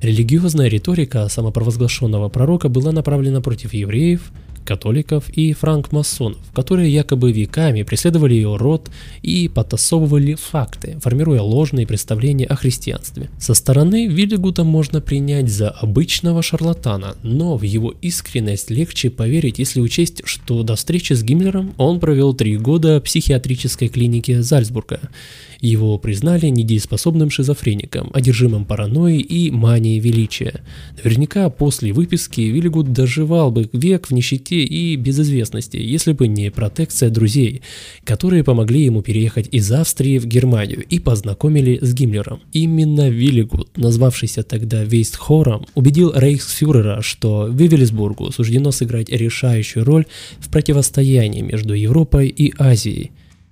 Религиозная 0.00 0.68
риторика 0.68 1.28
самопровозглашенного 1.28 2.28
пророка 2.28 2.68
была 2.68 2.92
направлена 2.92 3.40
против 3.40 3.74
евреев, 3.74 4.32
католиков 4.68 5.30
и 5.30 5.54
франкмасонов, 5.54 6.38
которые 6.52 6.92
якобы 6.92 7.32
веками 7.32 7.84
преследовали 7.84 8.34
ее 8.34 8.56
род 8.56 8.90
и 9.22 9.48
потасовывали 9.48 10.34
факты, 10.34 10.98
формируя 11.00 11.40
ложные 11.40 11.86
представления 11.86 12.44
о 12.44 12.54
христианстве. 12.54 13.30
Со 13.38 13.54
стороны 13.54 14.08
Виллигута 14.08 14.64
можно 14.64 15.00
принять 15.00 15.48
за 15.48 15.70
обычного 15.70 16.42
шарлатана, 16.42 17.16
но 17.22 17.56
в 17.56 17.62
его 17.62 17.94
искренность 18.02 18.70
легче 18.70 19.08
поверить, 19.08 19.58
если 19.58 19.80
учесть, 19.80 20.20
что 20.24 20.62
до 20.62 20.76
встречи 20.76 21.14
с 21.14 21.22
Гиммлером 21.22 21.72
он 21.78 21.98
провел 21.98 22.34
три 22.34 22.58
года 22.58 23.00
в 23.00 23.04
психиатрической 23.04 23.88
клинике 23.88 24.42
Зальцбурга. 24.42 25.00
Его 25.60 25.98
признали 25.98 26.46
недееспособным 26.46 27.30
шизофреником, 27.30 28.10
одержимым 28.14 28.64
паранойей 28.64 29.20
и 29.20 29.50
манией 29.50 29.98
величия. 29.98 30.60
Наверняка 31.02 31.50
после 31.50 31.92
выписки 31.92 32.42
Виллигуд 32.42 32.92
доживал 32.92 33.50
бы 33.50 33.68
век 33.72 34.06
в 34.06 34.10
нищете 34.12 34.62
и 34.62 34.94
безызвестности, 34.96 35.76
если 35.76 36.12
бы 36.12 36.28
не 36.28 36.50
протекция 36.50 37.10
друзей, 37.10 37.62
которые 38.04 38.44
помогли 38.44 38.84
ему 38.84 39.02
переехать 39.02 39.48
из 39.50 39.70
Австрии 39.72 40.18
в 40.18 40.26
Германию 40.26 40.84
и 40.84 40.98
познакомили 41.00 41.78
с 41.82 41.92
Гиммлером. 41.92 42.40
Именно 42.52 43.08
Виллигуд, 43.08 43.76
назвавшийся 43.76 44.44
тогда 44.44 44.84
Вейстхором, 44.84 45.66
убедил 45.74 46.12
рейхсфюрера, 46.14 47.02
что 47.02 47.48
Вивелисбургу 47.48 48.30
суждено 48.32 48.70
сыграть 48.70 49.08
решающую 49.08 49.84
роль 49.84 50.06
в 50.38 50.50
противостоянии 50.50 51.40
между 51.40 51.74
Европой 51.74 52.28
и 52.28 52.54
Азией. 52.58 53.10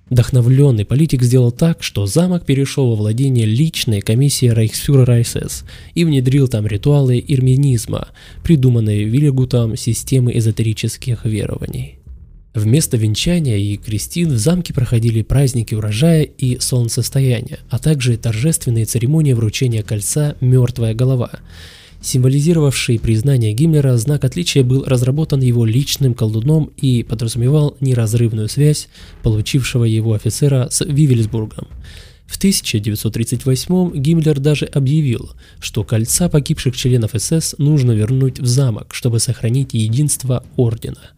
Вдохновленный 0.09 0.85
политик 0.85 1.21
сделал 1.21 1.51
так, 1.51 1.83
что 1.83 2.05
замок 2.05 2.45
перешел 2.45 2.89
во 2.91 2.95
владение 2.95 3.45
личной 3.45 3.99
комиссии 3.99 4.47
рейхсфюрера 4.47 5.21
СС 5.23 5.65
и 5.95 6.05
внедрил 6.05 6.47
там 6.47 6.65
ритуалы 6.65 7.23
ирменизма, 7.25 8.07
придуманные 8.43 9.03
Вильгутом 9.03 9.75
системы 9.75 10.37
эзотерических 10.37 11.25
верований. 11.25 11.99
Вместо 12.53 12.97
венчания 12.97 13.57
и 13.57 13.77
крестин 13.77 14.29
в 14.29 14.37
замке 14.37 14.73
проходили 14.73 15.21
праздники 15.21 15.75
урожая 15.75 16.23
и 16.23 16.57
солнцестояния, 16.59 17.59
а 17.69 17.77
также 17.77 18.17
торжественные 18.17 18.85
церемонии 18.85 19.33
вручения 19.33 19.83
кольца 19.83 20.35
«Мертвая 20.39 20.95
голова», 20.95 21.31
Символизировавший 22.07 22.99
признание 22.99 23.51
Гиммлера, 23.51 23.97
знак 23.97 24.23
отличия 24.23 24.63
был 24.63 24.85
разработан 24.85 25.41
его 25.41 25.65
личным 25.65 26.13
колдуном 26.13 26.71
и 26.77 27.03
подразумевал 27.03 27.75
неразрывную 27.81 28.47
связь 28.47 28.87
получившего 29.23 29.83
его 29.83 30.13
офицера 30.13 30.69
с 30.71 30.85
Вивельсбургом. 30.85 31.67
В 32.25 32.37
1938 32.37 33.91
Гиммлер 33.99 34.39
даже 34.39 34.67
объявил, 34.67 35.31
что 35.59 35.83
кольца 35.83 36.29
погибших 36.29 36.77
членов 36.77 37.11
СС 37.13 37.55
нужно 37.57 37.91
вернуть 37.91 38.39
в 38.39 38.45
замок, 38.45 38.93
чтобы 38.93 39.19
сохранить 39.19 39.73
единство 39.73 40.45
ордена. 40.55 41.11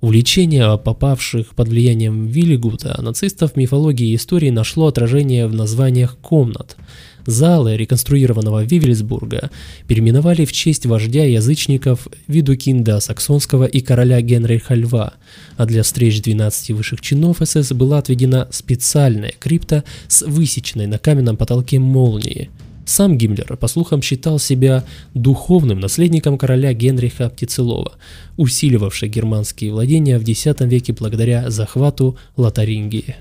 Увлечение 0.00 0.78
попавших 0.78 1.54
под 1.54 1.68
влиянием 1.68 2.28
Виллигута 2.28 2.98
нацистов 3.02 3.52
в 3.52 3.56
мифологии 3.56 4.12
и 4.12 4.16
истории 4.16 4.48
нашло 4.48 4.86
отражение 4.86 5.46
в 5.46 5.52
названиях 5.52 6.16
комнат– 6.16 6.78
Залы 7.26 7.76
реконструированного 7.76 8.64
Вивельсбурга 8.64 9.50
переименовали 9.86 10.44
в 10.44 10.52
честь 10.52 10.86
вождя 10.86 11.24
язычников 11.24 12.08
Видукинда 12.26 13.00
Саксонского 13.00 13.64
и 13.64 13.80
короля 13.80 14.20
Генриха 14.20 14.74
Льва, 14.74 15.14
а 15.56 15.66
для 15.66 15.82
встреч 15.82 16.20
12 16.20 16.70
высших 16.72 17.00
чинов 17.00 17.38
СС 17.42 17.72
была 17.72 17.98
отведена 17.98 18.48
специальная 18.50 19.32
крипта 19.38 19.84
с 20.08 20.22
высеченной 20.22 20.86
на 20.86 20.98
каменном 20.98 21.36
потолке 21.36 21.78
молнией. 21.78 22.50
Сам 22.84 23.16
Гиммлер, 23.16 23.56
по 23.56 23.66
слухам, 23.66 24.02
считал 24.02 24.38
себя 24.38 24.84
духовным 25.14 25.80
наследником 25.80 26.36
короля 26.36 26.74
Генриха 26.74 27.30
Птицелова, 27.30 27.92
усиливавшего 28.36 29.08
германские 29.08 29.72
владения 29.72 30.18
в 30.18 30.28
X 30.28 30.46
веке 30.60 30.92
благодаря 30.92 31.48
захвату 31.48 32.18
Лотарингии. 32.36 33.16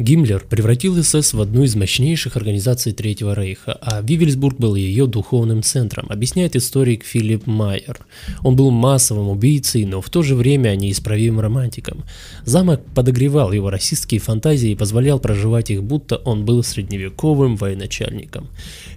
Гиммлер 0.00 0.42
превратил 0.48 1.02
СС 1.02 1.34
в 1.34 1.42
одну 1.42 1.62
из 1.62 1.76
мощнейших 1.76 2.34
организаций 2.34 2.92
Третьего 2.92 3.34
Рейха, 3.34 3.76
а 3.82 4.00
Вивельсбург 4.00 4.56
был 4.56 4.74
ее 4.74 5.06
духовным 5.06 5.62
центром, 5.62 6.06
объясняет 6.08 6.56
историк 6.56 7.04
Филипп 7.04 7.46
Майер. 7.46 7.98
Он 8.42 8.56
был 8.56 8.70
массовым 8.70 9.28
убийцей, 9.28 9.84
но 9.84 10.00
в 10.00 10.08
то 10.08 10.22
же 10.22 10.34
время 10.34 10.74
неисправимым 10.74 11.40
романтиком. 11.40 12.04
Замок 12.46 12.82
подогревал 12.94 13.52
его 13.52 13.68
расистские 13.68 14.20
фантазии 14.20 14.70
и 14.70 14.74
позволял 14.74 15.20
проживать 15.20 15.70
их, 15.70 15.82
будто 15.82 16.16
он 16.16 16.46
был 16.46 16.64
средневековым 16.64 17.56
военачальником. 17.56 18.48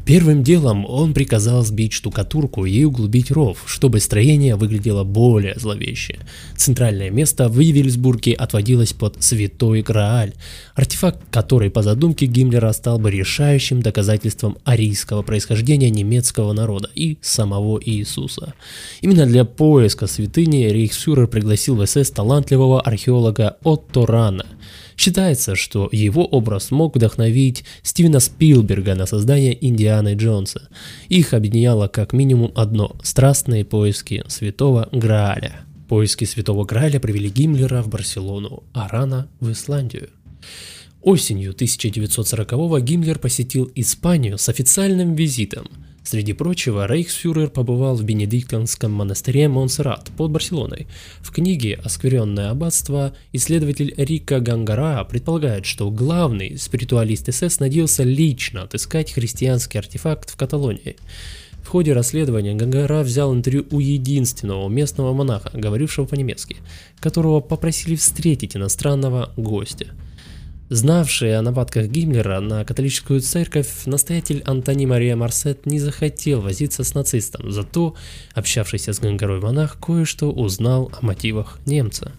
Первым 0.05 0.41
делом 0.41 0.85
он 0.85 1.13
приказал 1.13 1.65
сбить 1.65 1.91
штукатурку 1.91 2.65
и 2.65 2.81
углубить 2.85 3.29
ров, 3.29 3.63
чтобы 3.65 3.99
строение 3.99 4.55
выглядело 4.55 5.03
более 5.03 5.55
зловеще. 5.59 6.19
Центральное 6.55 7.09
место 7.09 7.49
в 7.49 7.59
Вивельсбурге 7.59 8.35
отводилось 8.35 8.93
под 8.93 9.21
Святой 9.21 9.81
Грааль, 9.81 10.33
артефакт, 10.93 11.19
который 11.31 11.69
по 11.71 11.81
задумке 11.81 12.27
Гиммлера 12.27 12.71
стал 12.71 12.99
бы 12.99 13.09
решающим 13.09 13.81
доказательством 13.81 14.57
арийского 14.63 15.23
происхождения 15.23 15.89
немецкого 15.89 16.53
народа 16.53 16.89
и 16.93 17.17
самого 17.21 17.79
Иисуса. 17.83 18.53
Именно 19.01 19.25
для 19.25 19.43
поиска 19.43 20.05
святыни 20.07 20.65
рейхсфюрер 20.65 21.27
пригласил 21.27 21.75
в 21.75 21.85
СС 21.85 22.11
талантливого 22.11 22.81
археолога 22.81 23.57
Отто 23.63 24.05
Рана. 24.05 24.45
Считается, 24.95 25.55
что 25.55 25.89
его 25.91 26.25
образ 26.25 26.69
мог 26.69 26.95
вдохновить 26.95 27.63
Стивена 27.81 28.19
Спилберга 28.19 28.93
на 28.93 29.07
создание 29.07 29.57
Индианы 29.59 30.13
Джонса. 30.13 30.69
Их 31.09 31.33
объединяло 31.33 31.87
как 31.87 32.13
минимум 32.13 32.51
одно– 32.55 32.95
страстные 33.03 33.65
поиски 33.65 34.23
святого 34.27 34.89
Грааля. 34.91 35.61
Поиски 35.89 36.25
святого 36.25 36.65
Граля 36.65 36.99
привели 36.99 37.29
Гиммлера 37.29 37.81
в 37.81 37.87
Барселону, 37.87 38.63
а 38.73 38.87
Рана 38.87 39.27
в 39.39 39.51
Исландию. 39.51 40.09
Осенью 41.03 41.51
1940-го 41.51 42.79
Гиммлер 42.79 43.19
посетил 43.19 43.69
Испанию 43.75 44.37
с 44.37 44.47
официальным 44.47 45.15
визитом. 45.15 45.67
Среди 46.01 46.31
прочего, 46.31 46.87
рейхсфюрер 46.87 47.49
побывал 47.49 47.97
в 47.97 48.03
Бенедиктинском 48.05 48.93
монастыре 48.93 49.49
Монсеррат 49.49 50.11
под 50.15 50.31
Барселоной. 50.31 50.87
В 51.19 51.31
книге 51.31 51.77
«Оскверенное 51.83 52.51
аббатство» 52.51 53.13
исследователь 53.33 53.93
Рика 53.97 54.39
Гангара 54.39 55.03
предполагает, 55.03 55.65
что 55.65 55.91
главный 55.91 56.57
спиритуалист 56.57 57.33
СС 57.33 57.59
надеялся 57.59 58.03
лично 58.03 58.63
отыскать 58.63 59.11
христианский 59.11 59.79
артефакт 59.79 60.29
в 60.29 60.37
Каталонии. 60.37 60.95
В 61.63 61.67
ходе 61.67 61.91
расследования 61.91 62.55
Гангара 62.55 63.03
взял 63.03 63.33
интервью 63.33 63.65
у 63.71 63.81
единственного 63.81 64.69
местного 64.69 65.11
монаха, 65.11 65.51
говорившего 65.53 66.05
по-немецки, 66.05 66.55
которого 67.01 67.41
попросили 67.41 67.97
встретить 67.97 68.55
иностранного 68.55 69.33
гостя– 69.35 69.87
Знавший 70.73 71.37
о 71.37 71.43
нападках 71.43 71.85
Гиммлера 71.85 72.39
на 72.39 72.65
католическую 72.65 73.21
церковь, 73.21 73.85
настоятель 73.85 74.41
Антони 74.43 74.87
Мария 74.87 75.15
Марсет 75.15 75.67
не 75.67 75.79
захотел 75.79 76.41
возиться 76.41 76.83
с 76.83 76.95
нацистом, 76.95 77.51
зато 77.51 77.93
общавшийся 78.33 78.93
с 78.93 78.99
Гангарой 78.99 79.39
монах 79.39 79.77
кое-что 79.79 80.31
узнал 80.31 80.91
о 80.99 81.05
мотивах 81.05 81.59
немца. 81.67 82.11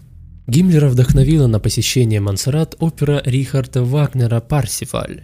Гиммлера 0.47 0.87
вдохновила 0.87 1.47
на 1.47 1.59
посещение 1.59 2.21
Монсеррат 2.21 2.75
опера 2.79 3.21
Рихарда 3.25 3.83
Вагнера 3.83 4.39
«Парсифаль», 4.39 5.23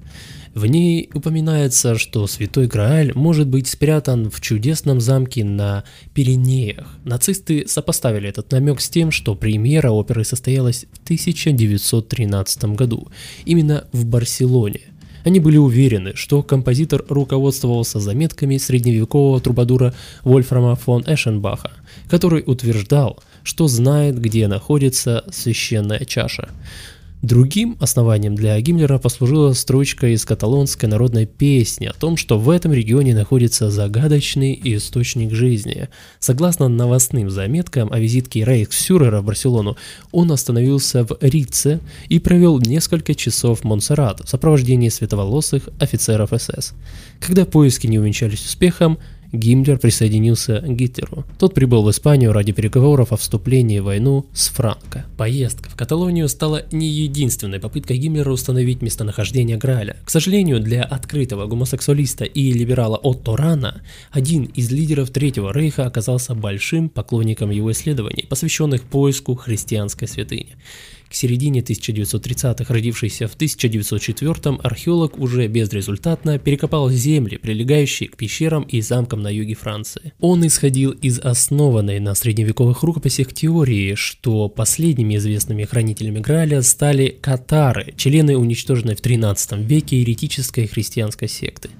в 0.53 0.65
ней 0.65 1.09
упоминается, 1.13 1.97
что 1.97 2.27
Святой 2.27 2.67
Грааль 2.67 3.13
может 3.15 3.47
быть 3.47 3.67
спрятан 3.67 4.29
в 4.29 4.41
чудесном 4.41 4.99
замке 4.99 5.45
на 5.45 5.85
Пиренеях. 6.13 6.97
Нацисты 7.05 7.65
сопоставили 7.67 8.27
этот 8.27 8.51
намек 8.51 8.81
с 8.81 8.89
тем, 8.89 9.11
что 9.11 9.35
премьера 9.35 9.91
оперы 9.91 10.25
состоялась 10.25 10.85
в 10.91 11.03
1913 11.03 12.65
году, 12.75 13.07
именно 13.45 13.85
в 13.93 14.05
Барселоне. 14.05 14.81
Они 15.23 15.39
были 15.39 15.57
уверены, 15.57 16.13
что 16.15 16.43
композитор 16.43 17.05
руководствовался 17.07 17.99
заметками 17.99 18.57
средневекового 18.57 19.39
трубадура 19.39 19.93
Вольфрама 20.23 20.75
фон 20.75 21.03
Эшенбаха, 21.07 21.71
который 22.09 22.43
утверждал, 22.45 23.23
что 23.43 23.67
знает, 23.67 24.19
где 24.19 24.47
находится 24.47 25.23
священная 25.31 26.03
чаша. 26.05 26.49
Другим 27.21 27.77
основанием 27.79 28.33
для 28.33 28.59
Гиммлера 28.59 28.97
послужила 28.97 29.53
строчка 29.53 30.07
из 30.07 30.25
каталонской 30.25 30.89
народной 30.89 31.27
песни 31.27 31.85
о 31.85 31.93
том, 31.93 32.17
что 32.17 32.39
в 32.39 32.49
этом 32.49 32.73
регионе 32.73 33.13
находится 33.13 33.69
загадочный 33.69 34.59
источник 34.63 35.31
жизни. 35.31 35.87
Согласно 36.19 36.67
новостным 36.67 37.29
заметкам 37.29 37.93
о 37.93 37.99
визитке 37.99 38.43
Рейхсфюрера 38.43 39.21
в 39.21 39.25
Барселону, 39.25 39.77
он 40.11 40.31
остановился 40.31 41.03
в 41.05 41.15
Рице 41.21 41.79
и 42.09 42.17
провел 42.17 42.59
несколько 42.59 43.13
часов 43.13 43.59
в 43.59 43.63
Монсеррат 43.65 44.21
в 44.21 44.27
сопровождении 44.27 44.89
световолосых 44.89 45.69
офицеров 45.79 46.31
СС. 46.35 46.73
Когда 47.19 47.45
поиски 47.45 47.85
не 47.85 47.99
увенчались 47.99 48.43
успехом, 48.43 48.97
Гиммлер 49.31 49.77
присоединился 49.77 50.59
к 50.59 50.69
Гитлеру. 50.69 51.25
Тот 51.39 51.53
прибыл 51.53 51.83
в 51.83 51.91
Испанию 51.91 52.33
ради 52.33 52.51
переговоров 52.51 53.11
о 53.11 53.17
вступлении 53.17 53.79
в 53.79 53.85
войну 53.85 54.25
с 54.33 54.49
Франко. 54.49 55.05
Поездка 55.17 55.69
в 55.69 55.75
Каталонию 55.75 56.27
стала 56.27 56.65
не 56.71 56.87
единственной 56.87 57.59
попыткой 57.59 57.97
Гиммлера 57.97 58.31
установить 58.31 58.81
местонахождение 58.81 59.57
Граля. 59.57 59.97
К 60.03 60.09
сожалению, 60.09 60.59
для 60.59 60.83
открытого 60.83 61.47
гомосексуалиста 61.47 62.25
и 62.25 62.51
либерала 62.51 62.97
Отто 62.97 63.37
Рана, 63.37 63.81
один 64.11 64.45
из 64.45 64.71
лидеров 64.71 65.11
Третьего 65.11 65.53
Рейха 65.53 65.85
оказался 65.85 66.35
большим 66.35 66.89
поклонником 66.89 67.49
его 67.51 67.71
исследований, 67.71 68.25
посвященных 68.29 68.83
поиску 68.83 69.35
христианской 69.35 70.07
святыни. 70.07 70.57
К 71.11 71.13
середине 71.13 71.59
1930-х 71.59 72.73
родившийся 72.73 73.27
в 73.27 73.35
1904-м 73.35 74.61
археолог 74.63 75.19
уже 75.19 75.47
безрезультатно 75.47 76.39
перекопал 76.39 76.89
земли, 76.89 77.35
прилегающие 77.35 78.07
к 78.07 78.15
пещерам 78.15 78.63
и 78.63 78.79
замкам 78.79 79.21
на 79.21 79.27
юге 79.27 79.55
Франции. 79.55 80.13
Он 80.21 80.47
исходил 80.47 80.91
из 80.91 81.19
основанной 81.19 81.99
на 81.99 82.15
средневековых 82.15 82.83
рукописях 82.83 83.33
теории, 83.33 83.95
что 83.95 84.47
последними 84.47 85.17
известными 85.17 85.65
хранителями 85.65 86.19
Граля 86.19 86.61
стали 86.61 87.09
катары, 87.19 87.93
члены 87.97 88.37
уничтоженной 88.37 88.95
в 88.95 89.01
13 89.01 89.67
веке 89.67 89.99
еретической 89.99 90.65
христианской 90.65 91.27
секты. 91.27 91.71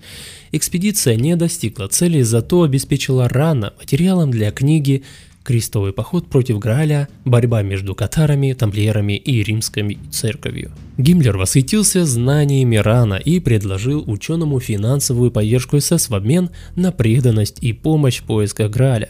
Экспедиция 0.52 1.16
не 1.16 1.38
достигла 1.38 1.88
цели, 1.88 2.22
зато 2.22 2.64
обеспечила 2.64 3.30
рано 3.30 3.74
материалом 3.80 4.30
для 4.32 4.52
книги 4.52 5.04
крестовый 5.44 5.94
поход 5.94 6.28
против 6.28 6.60
Граля, 6.60 7.08
борьба 7.26 7.62
между 7.62 7.96
катарами, 7.96 8.54
тамплиерами 8.54 9.14
и 9.14 9.44
римской 9.44 9.98
церковью. 10.12 10.72
Гиммлер 10.98 11.38
восхитился 11.38 12.06
знаниями 12.06 12.76
Рана 12.76 13.16
и 13.16 13.40
предложил 13.40 14.04
ученому 14.08 14.60
финансовую 14.60 15.32
поддержку 15.32 15.80
СС 15.80 16.10
в 16.10 16.16
обмен 16.16 16.50
на 16.76 16.92
преданность 16.92 17.58
и 17.62 17.72
помощь 17.74 18.20
в 18.20 18.24
поисках 18.24 18.72
Граля. 18.72 19.10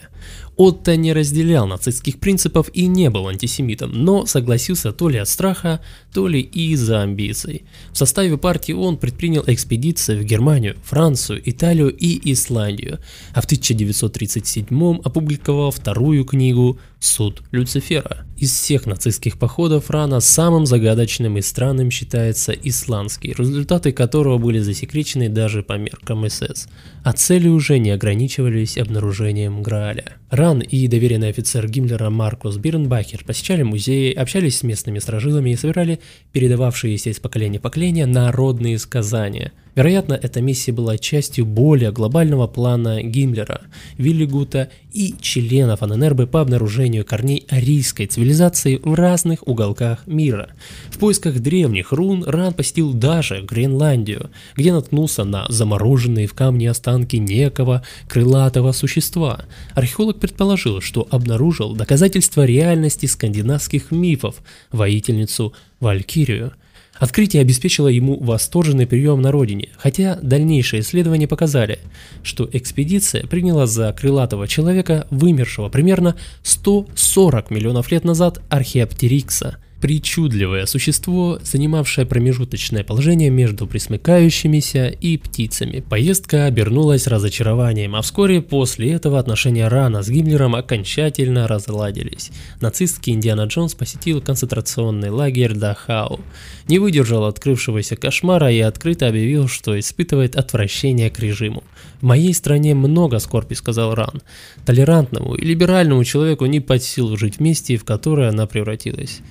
Отто 0.57 0.95
не 0.95 1.11
разделял 1.11 1.65
нацистских 1.65 2.19
принципов 2.19 2.69
и 2.73 2.85
не 2.85 3.09
был 3.09 3.27
антисемитом, 3.27 3.91
но 3.93 4.27
согласился 4.27 4.91
то 4.91 5.09
ли 5.09 5.17
от 5.17 5.27
страха, 5.27 5.81
то 6.13 6.27
ли 6.27 6.39
из-за 6.39 7.01
амбиций. 7.01 7.63
В 7.91 7.97
составе 7.97 8.37
партии 8.37 8.73
он 8.73 8.97
предпринял 8.97 9.43
экспедиции 9.47 10.19
в 10.19 10.23
Германию, 10.23 10.75
Францию, 10.83 11.41
Италию 11.49 11.89
и 11.89 12.31
Исландию, 12.31 12.99
а 13.33 13.41
в 13.41 13.45
1937 13.45 14.99
опубликовал 15.03 15.71
вторую 15.71 16.25
книгу 16.25 16.77
«Суд 17.01 17.41
Люцифера». 17.51 18.25
Из 18.37 18.51
всех 18.51 18.85
нацистских 18.85 19.37
походов 19.37 19.89
Рана 19.89 20.19
самым 20.19 20.67
загадочным 20.67 21.37
и 21.37 21.41
странным 21.41 21.89
считается 21.89 22.53
исландский, 22.53 23.33
результаты 23.37 23.91
которого 23.91 24.37
были 24.37 24.59
засекречены 24.59 25.27
даже 25.27 25.63
по 25.63 25.73
меркам 25.73 26.29
СС, 26.29 26.67
а 27.03 27.13
цели 27.13 27.47
уже 27.47 27.79
не 27.79 27.89
ограничивались 27.89 28.77
обнаружением 28.77 29.63
Грааля. 29.63 30.17
Ран 30.29 30.59
и 30.59 30.87
доверенный 30.87 31.29
офицер 31.29 31.67
Гиммлера 31.67 32.09
Маркус 32.09 32.57
Бирнбахер 32.57 33.23
посещали 33.25 33.63
музеи, 33.63 34.13
общались 34.13 34.59
с 34.59 34.63
местными 34.63 34.99
сторожилами 34.99 35.49
и 35.49 35.55
собирали 35.55 35.99
передававшиеся 36.31 37.09
из 37.09 37.19
поколения 37.19 37.59
в 37.59 37.63
поколение 37.63 38.05
народные 38.05 38.77
сказания. 38.77 39.53
Вероятно, 39.75 40.13
эта 40.13 40.41
миссия 40.41 40.73
была 40.73 40.97
частью 40.97 41.45
более 41.45 41.91
глобального 41.91 42.47
плана 42.47 43.01
Гиммлера, 43.01 43.61
Виллигута 43.97 44.69
и 44.91 45.15
членов 45.21 45.81
АННРБ 45.81 46.29
по 46.29 46.41
обнаружению 46.41 47.05
корней 47.05 47.45
арийской 47.49 48.07
цивилизации 48.07 48.81
в 48.83 48.93
разных 48.93 49.47
уголках 49.47 50.05
мира. 50.07 50.49
В 50.89 50.97
поисках 50.97 51.39
древних 51.39 51.93
рун 51.93 52.23
Ран 52.25 52.53
посетил 52.53 52.93
даже 52.93 53.41
Гренландию, 53.41 54.29
где 54.57 54.73
наткнулся 54.73 55.23
на 55.23 55.45
замороженные 55.47 56.27
в 56.27 56.33
камне 56.33 56.69
останки 56.69 57.15
некого 57.15 57.83
крылатого 58.09 58.73
существа. 58.73 59.45
Археолог 59.73 60.19
предположил, 60.19 60.81
что 60.81 61.07
обнаружил 61.09 61.75
доказательства 61.75 62.43
реальности 62.45 63.05
скандинавских 63.05 63.91
мифов, 63.91 64.41
воительницу 64.71 65.53
Валькирию. 65.79 66.53
Открытие 67.01 67.41
обеспечило 67.41 67.87
ему 67.87 68.15
восторженный 68.19 68.85
прием 68.85 69.23
на 69.23 69.31
родине, 69.31 69.69
хотя 69.75 70.19
дальнейшие 70.21 70.81
исследования 70.81 71.27
показали, 71.27 71.79
что 72.21 72.47
экспедиция 72.53 73.25
приняла 73.25 73.65
за 73.65 73.91
крылатого 73.91 74.47
человека, 74.47 75.07
вымершего 75.09 75.69
примерно 75.69 76.15
140 76.43 77.49
миллионов 77.49 77.89
лет 77.89 78.03
назад 78.03 78.43
археоптерикса– 78.49 79.57
причудливое 79.81 80.67
существо, 80.67 81.39
занимавшее 81.41 82.05
промежуточное 82.05 82.83
положение 82.83 83.31
между 83.31 83.65
присмыкающимися 83.65 84.89
и 84.89 85.17
птицами. 85.17 85.83
Поездка 85.89 86.45
обернулась 86.45 87.07
разочарованием, 87.07 87.95
а 87.95 88.01
вскоре 88.03 88.41
после 88.41 88.91
этого 88.91 89.17
отношения 89.17 89.67
Рана 89.67 90.03
с 90.03 90.09
Гиммлером 90.09 90.55
окончательно 90.55 91.47
разладились. 91.47 92.31
Нацистский 92.61 93.13
Индиана 93.13 93.45
Джонс 93.45 93.73
посетил 93.73 94.21
концентрационный 94.21 95.09
лагерь 95.09 95.55
Дахау, 95.55 96.21
не 96.67 96.77
выдержал 96.77 97.25
открывшегося 97.25 97.95
кошмара 97.95 98.51
и 98.51 98.59
открыто 98.59 99.07
объявил, 99.07 99.47
что 99.47 99.77
испытывает 99.79 100.35
отвращение 100.35 101.09
к 101.09 101.19
режиму. 101.19 101.63
«В 102.01 102.03
моей 102.03 102.33
стране 102.33 102.75
много 102.75 103.19
скорби»,— 103.19 103.53
сказал 103.55 103.95
Ран. 103.95 104.21
Толерантному 104.65 105.35
и 105.35 105.43
либеральному 105.43 106.03
человеку 106.03 106.45
не 106.45 106.59
под 106.59 106.83
силу 106.83 107.17
жить 107.17 107.37
в 107.37 107.39
месте, 107.39 107.77
в 107.77 107.83
которое 107.83 108.29
она 108.29 108.45
превратилась. 108.45 109.21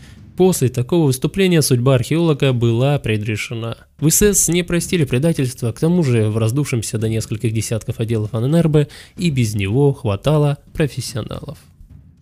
После 0.41 0.71
такого 0.71 1.05
выступления 1.05 1.61
судьба 1.61 1.97
археолога 1.97 2.55
была 2.55 2.99
предрешена. 2.99 3.77
В 3.99 4.09
СС 4.09 4.49
не 4.49 4.63
простили 4.63 5.05
предательства, 5.05 5.71
к 5.71 5.79
тому 5.79 6.03
же 6.03 6.31
в 6.31 6.39
раздувшемся 6.39 6.97
до 6.97 7.11
нескольких 7.11 7.53
десятков 7.53 8.01
отделов 8.01 8.33
АННРБ 8.33 8.89
и 9.19 9.29
без 9.29 9.55
него 9.55 9.93
хватало 9.93 10.57
профессионалов. 10.73 11.59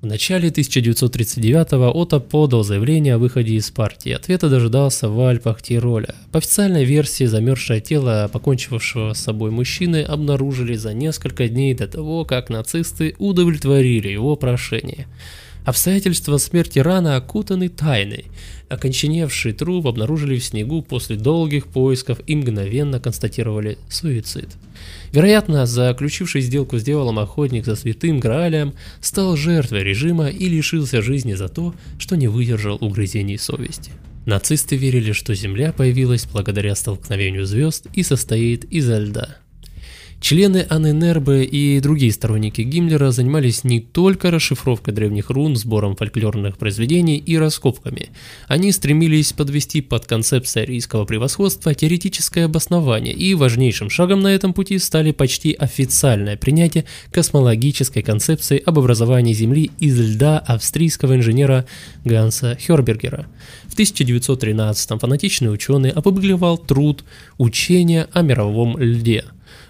В 0.01 0.07
начале 0.07 0.49
1939-го 0.49 1.97
Отто 1.97 2.19
подал 2.19 2.65
заявление 2.65 3.15
о 3.15 3.19
выходе 3.19 3.55
из 3.55 3.71
партии. 3.71 4.11
Ответа 4.11 4.49
дожидался 4.49 5.09
в 5.09 5.21
Альпах 5.21 5.63
Тироля. 5.63 6.17
По 6.33 6.39
официальной 6.39 6.85
версии, 6.85 7.23
замерзшее 7.23 7.81
тело 7.81 8.29
покончившего 8.33 9.13
с 9.13 9.21
собой 9.21 9.53
мужчины 9.53 10.03
обнаружили 10.03 10.75
за 10.75 10.93
несколько 10.93 11.49
дней 11.49 11.73
до 11.73 11.87
того, 11.87 12.25
как 12.25 12.51
нацисты 12.51 13.15
удовлетворили 13.19 14.09
его 14.09 14.35
прошение. 14.35 15.07
Обстоятельства 15.69 16.39
смерти 16.39 16.79
рана 16.79 17.17
окутаны 17.17 17.69
тайной. 17.69 18.25
Оконченевший 18.71 19.53
труп 19.53 19.87
обнаружили 19.87 20.39
в 20.39 20.45
снегу 20.45 20.81
после 20.81 21.17
долгих 21.17 21.67
поисков 21.67 22.21
и 22.27 22.35
мгновенно 22.37 23.01
констатировали 23.01 23.77
суицид. 23.91 24.49
Вероятно, 25.13 25.67
заключивший 25.67 26.41
сделку 26.41 26.79
с 26.79 26.85
дьяволом 26.85 27.19
охотник 27.19 27.67
за 27.67 27.77
святым 27.77 28.19
Граалем 28.19 28.73
стал 29.03 29.37
жертвой 29.37 29.85
режима 29.85 30.29
и 30.29 30.49
лишился 30.49 31.03
жизни 31.03 31.35
за 31.35 31.51
то, 31.51 31.75
что 31.99 32.17
не 32.17 32.29
выдержал 32.29 32.79
угрызений 32.81 33.37
совести. 33.37 33.93
Нацисты 34.25 34.75
верили, 34.75 35.13
что 35.13 35.35
Земля 35.35 35.75
появилась 35.75 36.25
благодаря 36.25 36.75
столкновению 36.77 37.45
звезд 37.45 37.89
и 37.93 38.03
состоит 38.03 38.65
изо 38.73 39.01
льда. 39.01 39.37
Члены 40.21 40.67
АННРБ 40.69 41.29
и 41.51 41.79
другие 41.81 42.13
сторонники 42.13 42.61
Гиммлера 42.63 43.13
занимались 43.13 43.63
не 43.63 43.81
только 43.81 44.33
расшифровкой 44.33 44.93
древних 44.93 45.31
рун, 45.31 45.55
сбором 45.55 45.95
фольклорных 45.95 46.59
произведений 46.59 47.19
и 47.19 47.39
раскопками. 47.39 48.11
Они 48.49 48.73
стремились 48.73 49.33
подвести 49.33 49.81
под 49.81 50.07
концепцией 50.07 50.65
арийского 50.65 51.05
превосходства 51.05 51.73
теоретическое 51.73 52.47
обоснование, 52.47 53.15
и 53.15 53.35
важнейшим 53.35 53.91
шагом 53.91 54.21
на 54.21 54.35
этом 54.35 54.55
пути 54.55 54.79
стали 54.79 55.13
почти 55.13 55.53
официальное 55.53 56.37
принятие 56.37 56.85
космологической 57.13 58.03
концепции 58.03 58.61
об 58.67 58.79
образовании 58.81 59.33
Земли 59.33 59.71
из 59.79 59.99
льда 59.99 60.41
австрийского 60.41 61.15
инженера 61.15 61.65
Ганса 62.05 62.59
Хербергера. 62.61 63.29
В 63.69 63.75
1913 63.75 65.01
фанатичный 65.01 65.55
ученый 65.55 65.91
опубликовал 65.91 66.59
труд 66.59 67.05
«Учение 67.39 68.09
о 68.13 68.23
мировом 68.23 68.77
льде», 68.79 69.25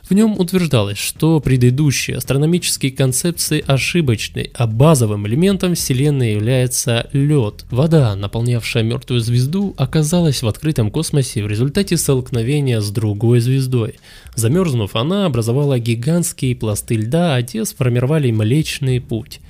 В 0.09 0.15
нем 0.15 0.41
утверждалось, 0.41 0.97
что 0.97 1.39
предыдущие 1.39 2.17
астрономические 2.17 2.93
концепции 2.93 3.63
ошибочны, 3.67 4.51
а 4.55 4.67
базовым 4.67 5.27
элементом 5.27 5.75
Вселенной 5.75 6.33
является 6.33 7.11
лед. 7.13 7.67
Вода, 7.71 8.17
наполнявшая 8.17 8.83
мертвую 8.85 9.21
звезду, 9.21 9.75
оказалась 9.77 10.43
в 10.43 10.49
открытом 10.49 10.91
космосе 10.91 11.45
в 11.45 11.47
результате 11.47 11.99
столкновения 11.99 12.81
с 12.81 12.91
другой 12.91 13.41
звездой. 13.41 13.97
Замерзнув, 14.35 14.97
она 14.97 15.27
образовала 15.27 15.79
гигантские 15.79 16.57
пласты 16.57 16.95
льда, 16.95 17.35
а 17.35 17.43
те 17.43 17.67
сформировали 17.67 18.31
Млечный 18.31 19.03
Путь. 19.03 19.41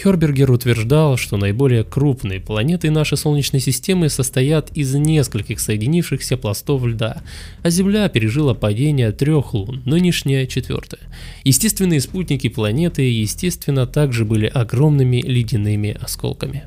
Хербергер 0.00 0.50
утверждал, 0.52 1.16
что 1.16 1.36
наиболее 1.36 1.82
крупные 1.82 2.40
планеты 2.40 2.88
нашей 2.90 3.18
Солнечной 3.18 3.60
системы 3.60 4.08
состоят 4.08 4.70
из 4.76 4.94
нескольких 4.94 5.58
соединившихся 5.58 6.36
пластов 6.36 6.84
льда, 6.84 7.22
а 7.62 7.70
Земля 7.70 8.08
пережила 8.08 8.54
падение 8.54 9.10
трех 9.10 9.54
лун, 9.54 9.82
нынешняя 9.84 10.46
четвертая. 10.46 11.00
Естественные 11.42 12.00
спутники 12.00 12.48
планеты, 12.48 13.02
естественно, 13.02 13.86
также 13.86 14.24
были 14.24 14.46
огромными 14.46 15.20
ледяными 15.20 15.96
осколками. 16.00 16.64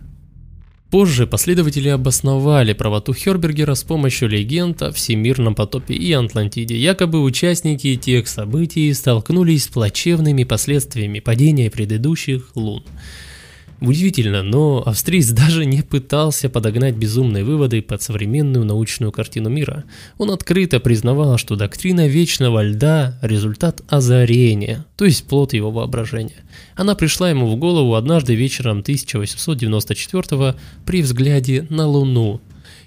Позже 0.92 1.26
последователи 1.26 1.88
обосновали 1.88 2.74
правоту 2.74 3.14
Хербергера 3.14 3.76
с 3.76 3.84
помощью 3.84 4.28
легенд 4.28 4.82
о 4.82 4.92
Всемирном 4.92 5.56
потопе 5.56 5.94
и 5.94 6.12
Атлантиде. 6.12 6.76
Якобы 6.76 7.24
участники 7.24 7.96
тех 7.96 8.28
событий 8.28 8.94
столкнулись 8.94 9.64
с 9.64 9.68
плачевными 9.70 10.44
последствиями 10.44 11.22
падения 11.22 11.72
предыдущих 11.72 12.52
лун. 12.56 12.84
Удивительно, 13.82 14.44
но 14.44 14.84
австриец 14.86 15.30
даже 15.32 15.66
не 15.66 15.82
пытался 15.82 16.50
подогнать 16.50 16.96
безумные 16.96 17.44
выводы 17.44 17.82
под 17.82 18.02
современную 18.02 18.64
научную 18.64 19.12
картину 19.12 19.50
мира. 19.50 19.86
Он 20.20 20.30
открыто 20.30 20.80
признавал, 20.80 21.40
что 21.40 21.56
доктрина 21.56 22.08
вечного 22.08 22.62
льда– 22.64 23.18
результат 23.24 23.82
озарения, 23.90 24.86
то 24.96 25.06
есть 25.06 25.28
плод 25.28 25.54
его 25.54 25.72
воображения. 25.72 26.46
Она 26.76 26.94
пришла 26.94 27.32
ему 27.32 27.48
в 27.48 27.56
голову 27.56 27.96
однажды 27.96 28.36
вечером 28.36 28.80
1894 28.80 30.56
при 30.86 31.02
взгляде 31.02 31.66
на 31.70 31.88
Луну, 31.88 32.40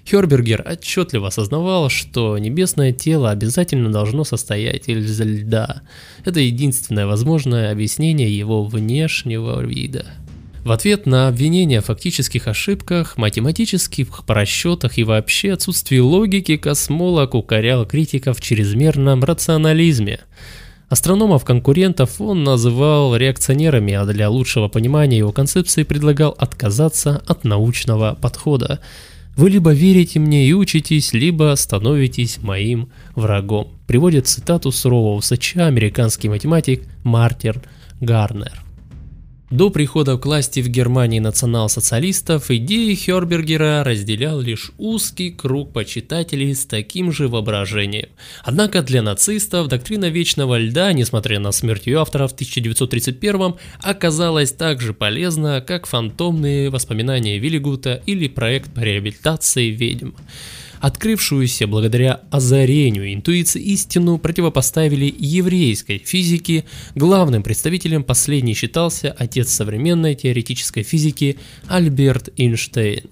Хербергер 0.07 0.63
отчетливо 0.69 1.27
осознавал, 1.29 1.89
что 1.89 2.37
небесное 2.37 2.93
тело 2.93 3.31
обязательно 3.31 3.91
должно 3.91 4.23
состоять 4.23 4.87
из 4.87 5.19
льда. 5.19 5.81
Это 6.23 6.39
единственное 6.39 7.07
возможное 7.07 7.71
объяснение 7.71 8.35
его 8.35 8.63
внешнего 8.63 9.65
вида. 9.65 10.05
В 10.65 10.71
ответ 10.71 11.05
на 11.05 11.27
обвинения 11.27 11.79
в 11.79 11.85
фактических 11.85 12.47
ошибках, 12.47 13.17
математических 13.17 14.25
просчетах 14.25 14.97
и 14.97 15.03
вообще 15.03 15.53
отсутствии 15.53 15.99
логики, 15.99 16.57
космолог 16.57 17.35
укорял 17.35 17.85
критиков 17.85 18.39
в 18.39 18.41
чрезмерном 18.41 19.23
рационализме. 19.23 20.21
Астрономов-конкурентов 20.89 22.19
он 22.19 22.43
называл 22.43 23.15
реакционерами, 23.15 23.93
а 23.93 24.05
для 24.05 24.27
лучшего 24.27 24.67
понимания 24.67 25.19
его 25.19 25.31
концепции 25.31 25.83
предлагал 25.83 26.35
отказаться 26.35 27.21
от 27.27 27.43
научного 27.43 28.17
подхода. 28.19 28.79
Вы 29.37 29.51
либо 29.51 29.71
верите 29.71 30.17
мне 30.17 30.47
и 30.47 30.53
учитесь, 30.53 31.13
либо 31.13 31.53
становитесь 31.55 32.39
моим 32.41 32.89
врагом. 33.13 33.69
Приводит 33.85 34.25
цитату 34.25 34.71
сурового 34.71 35.21
сыча 35.21 35.67
американский 35.67 36.27
математик 36.27 36.81
Мартин 37.03 37.61
Гарнер. 38.01 38.64
До 39.51 39.69
прихода 39.69 40.17
к 40.17 40.25
власти 40.25 40.59
в 40.59 40.69
Германии 40.69 41.19
национал-социалистов 41.19 42.49
идеи 42.49 42.95
Хербергера 42.95 43.83
разделял 43.83 44.39
лишь 44.39 44.71
узкий 44.79 45.29
круг 45.29 45.71
почитателей 45.71 46.55
с 46.55 46.65
таким 46.65 47.11
же 47.11 47.27
воображением. 47.27 48.09
Однако 48.43 48.81
для 48.81 49.03
нацистов 49.03 49.67
доктрина 49.67 50.09
Вечного 50.09 50.57
Льда, 50.57 50.93
несмотря 50.93 51.39
на 51.39 51.51
смерть 51.51 51.85
ее 51.85 52.01
автора 52.01 52.27
в 52.27 52.31
1931 52.31 53.55
оказалась 53.83 54.51
так 54.51 54.81
же 54.81 54.95
полезна, 54.95 55.61
как 55.61 55.85
фантомные 55.85 56.71
воспоминания 56.71 57.37
Виллигута 57.37 58.01
или 58.07 58.27
проект 58.27 58.73
по 58.73 58.79
реабилитации 58.79 59.69
ведьм 59.69 60.13
открывшуюся 60.79 61.67
благодаря 61.67 62.21
озарению 62.31 63.13
интуиции 63.13 63.61
истину 63.61 64.17
противопоставили 64.17 65.13
еврейской 65.17 65.97
физике, 65.97 66.65
главным 66.95 67.43
представителем 67.43 68.03
последней 68.03 68.53
считался 68.53 69.15
отец 69.17 69.49
современной 69.49 70.15
теоретической 70.15 70.83
физики 70.83 71.37
Альберт 71.67 72.29
Эйнштейн. 72.37 73.09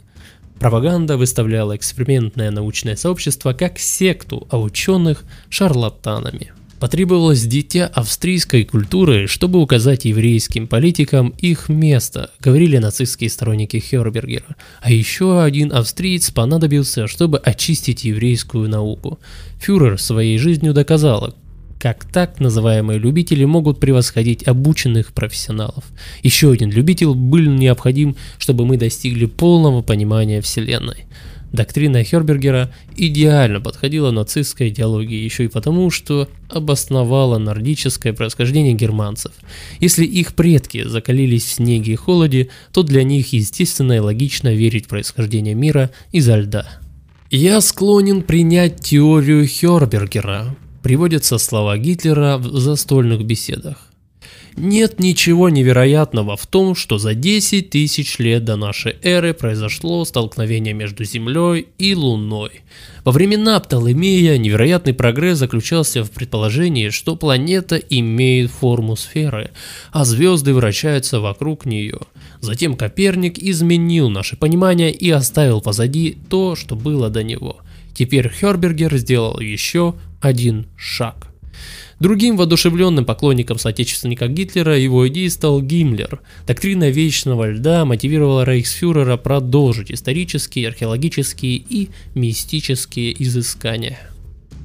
Пропаганда 0.59 1.17
выставляла 1.17 1.75
экспериментное 1.75 2.51
научное 2.51 2.95
сообщество 2.95 3.53
как 3.53 3.79
секту, 3.79 4.47
а 4.49 4.59
ученых– 4.59 5.25
шарлатанами. 5.49 6.53
Потребовалось 6.83 7.45
дитя 7.45 7.89
австрийской 7.93 8.65
культуры, 8.65 9.25
чтобы 9.27 9.61
указать 9.61 10.03
еврейским 10.03 10.67
политикам 10.67 11.29
их 11.37 11.69
место, 11.69 12.31
говорили 12.41 12.77
нацистские 12.77 13.29
сторонники 13.29 13.77
Хербергера. 13.77 14.57
А 14.81 14.91
еще 14.91 15.41
один 15.41 15.71
австриец 15.71 16.29
понадобился, 16.31 17.07
чтобы 17.07 17.37
очистить 17.37 18.03
еврейскую 18.03 18.67
науку. 18.67 19.17
Фюрер 19.61 19.97
своей 19.97 20.37
жизнью 20.37 20.73
доказал, 20.73 21.33
как 21.79 22.03
так 22.03 22.41
называемые 22.41 22.99
любители 22.99 23.45
могут 23.45 23.79
превосходить 23.79 24.45
обученных 24.45 25.13
профессионалов. 25.13 25.85
Еще 26.21 26.51
один 26.51 26.69
любитель 26.69 27.13
был 27.13 27.49
необходим, 27.49 28.17
чтобы 28.37 28.65
мы 28.65 28.75
достигли 28.75 29.25
полного 29.25 29.83
понимания 29.83 30.41
Вселенной. 30.41 31.05
Доктрина 31.53 32.03
Хербергера 32.03 32.73
идеально 32.97 33.61
подходила 33.61 34.09
нацистской 34.09 34.69
идеологии 34.69 35.23
еще 35.23 35.45
и 35.45 35.47
потому, 35.47 35.91
что 35.91 36.27
обосновала 36.49 37.37
нордическое 37.37 38.11
происхождение 38.11 38.73
германцев. 38.73 39.31
Если 39.79 40.03
их 40.03 40.33
предки 40.33 40.83
закалились 40.83 41.45
в 41.45 41.51
снеге 41.51 41.93
и 41.93 41.95
холоде, 41.95 42.49
то 42.73 42.81
для 42.81 43.03
них 43.03 43.33
естественно 43.33 43.93
и 43.93 43.99
логично 43.99 44.51
верить 44.53 44.85
в 44.85 44.89
происхождение 44.89 45.53
мира 45.53 45.91
изо 46.11 46.37
льда. 46.37 46.65
Я 47.29 47.61
склонен 47.61 48.23
принять 48.23 48.79
теорию 48.81 49.45
Хербергера, 49.45 50.55
приводятся 50.81 51.37
слова 51.37 51.77
Гитлера 51.77 52.37
в 52.39 52.57
застольных 52.57 53.23
беседах. 53.25 53.92
Нет 54.55 54.99
ничего 54.99 55.49
невероятного 55.49 56.37
в 56.37 56.45
том, 56.45 56.75
что 56.75 56.99
за 56.99 57.15
10 57.15 57.71
тысяч 57.71 58.19
лет 58.19 58.45
до 58.45 58.55
нашей 58.55 58.97
эры 59.01 59.33
произошло 59.33 60.05
столкновение 60.05 60.75
между 60.75 61.03
Землей 61.03 61.67
и 61.79 61.95
Луной. 61.95 62.61
Во 63.03 63.11
времена 63.11 63.59
Птолемея 63.59 64.37
невероятный 64.37 64.93
прогресс 64.93 65.39
заключался 65.39 66.03
в 66.03 66.11
предположении, 66.11 66.89
что 66.89 67.15
планета 67.15 67.77
имеет 67.77 68.51
форму 68.51 68.95
сферы, 68.95 69.49
а 69.91 70.05
звезды 70.05 70.53
вращаются 70.53 71.19
вокруг 71.19 71.65
нее. 71.65 72.01
Затем 72.39 72.75
Коперник 72.75 73.39
изменил 73.39 74.09
наше 74.09 74.37
понимание 74.37 74.91
и 74.91 75.09
оставил 75.09 75.61
позади 75.61 76.17
то, 76.29 76.55
что 76.55 76.75
было 76.75 77.09
до 77.09 77.23
него. 77.23 77.57
Теперь 77.95 78.29
Хербергер 78.29 78.95
сделал 78.97 79.39
еще 79.39 79.95
один 80.21 80.67
шаг. 80.77 81.32
Другим 81.99 82.37
воодушевленным 82.37 83.05
поклонником 83.05 83.59
соотечественника 83.59 84.27
Гитлера 84.27 84.77
его 84.77 85.07
идеей 85.07 85.29
стал 85.29 85.61
Гиммлер. 85.61 86.21
Доктрина 86.47 86.89
вечного 86.89 87.51
льда 87.51 87.85
мотивировала 87.85 88.43
рейхсфюрера 88.43 89.17
продолжить 89.17 89.91
исторические, 89.91 90.67
археологические 90.67 91.57
и 91.57 91.89
мистические 92.15 93.21
изыскания. 93.23 93.99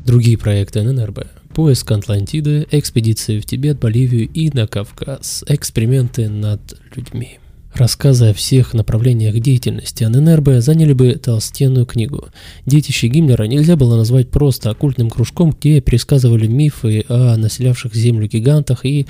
Другие 0.04 0.38
проекты 0.38 0.82
ННРБ 0.82 1.26
поиск 1.58 1.90
Атлантиды, 1.90 2.68
экспедиции 2.70 3.40
в 3.40 3.44
Тибет, 3.44 3.80
Боливию 3.80 4.28
и 4.28 4.48
на 4.50 4.68
Кавказ, 4.68 5.44
эксперименты 5.48 6.28
над 6.28 6.60
людьми. 6.94 7.40
Рассказы 7.78 8.30
о 8.30 8.34
всех 8.34 8.74
направлениях 8.74 9.38
деятельности 9.38 10.02
ННРБ 10.02 10.60
заняли 10.60 10.94
бы 10.94 11.12
толстенную 11.12 11.86
книгу. 11.86 12.26
Детище 12.66 13.06
Гиммлера 13.06 13.44
нельзя 13.44 13.76
было 13.76 13.96
назвать 13.96 14.30
просто 14.30 14.70
оккультным 14.70 15.08
кружком, 15.08 15.52
где 15.52 15.80
пересказывали 15.80 16.48
мифы 16.48 17.04
о 17.08 17.36
населявших 17.36 17.94
Землю 17.94 18.26
гигантах 18.26 18.84
и 18.84 19.06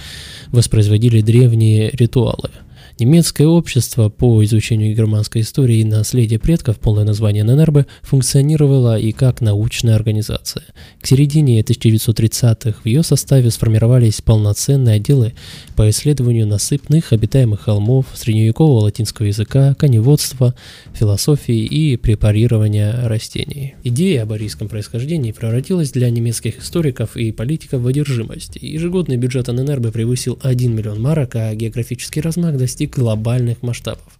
воспроизводили 0.48 1.22
древние 1.22 1.88
ритуалы– 1.94 2.50
Немецкое 3.00 3.46
общество 3.46 4.08
по 4.08 4.42
изучению 4.42 4.92
германской 4.92 5.42
истории 5.42 5.76
и 5.76 5.84
наследия 5.84 6.40
предков, 6.40 6.80
полное 6.80 7.04
название 7.04 7.44
ННРБ, 7.44 7.86
функционировало 8.02 8.98
и 8.98 9.12
как 9.12 9.40
научная 9.40 9.94
организация. 9.94 10.64
К 11.00 11.06
середине 11.06 11.60
1930-х 11.60 12.80
в 12.82 12.86
ее 12.86 13.04
составе 13.04 13.52
сформировались 13.52 14.20
полноценные 14.20 14.96
отделы 14.96 15.34
по 15.76 15.88
исследованию 15.90 16.48
насыпных 16.48 17.12
обитаемых 17.12 17.60
холмов, 17.60 18.06
средневекового 18.14 18.80
латинского 18.80 19.26
языка, 19.26 19.74
коневодства, 19.74 20.56
философии 20.92 21.66
и 21.66 21.96
препарирования 21.96 23.06
растений. 23.06 23.76
Идея 23.84 24.24
об 24.24 24.32
арийском 24.32 24.66
происхождении 24.66 25.30
превратилась 25.30 25.92
для 25.92 26.10
немецких 26.10 26.58
историков 26.58 27.16
и 27.16 27.30
политиков 27.30 27.80
в 27.80 27.86
одержимость. 27.86 28.56
Ежегодный 28.60 29.18
бюджет 29.18 29.46
ННРБ 29.46 29.92
превысил 29.92 30.36
1 30.42 30.74
миллион 30.74 31.00
марок, 31.00 31.36
а 31.36 31.54
географический 31.54 32.20
размах 32.20 32.56
достиг 32.56 32.87
глобальных 32.88 33.62
масштабов. 33.62 34.18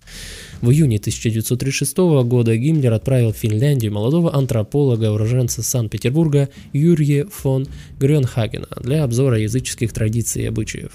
В 0.61 0.70
июне 0.70 0.96
1936 0.96 1.96
года 2.24 2.57
Гиммлер 2.57 2.92
отправил 2.92 3.33
в 3.33 3.37
Финляндию 3.37 3.92
молодого 3.92 4.35
антрополога-уроженца 4.35 5.62
Санкт-Петербурга 5.62 6.48
Юрия 6.72 7.26
фон 7.26 7.68
Грёнхагена 8.00 8.66
для 8.83 9.04
обзора 9.04 9.38
языческих 9.38 9.92
традиций 9.92 10.42
и 10.42 10.46
обычаев. 10.46 10.90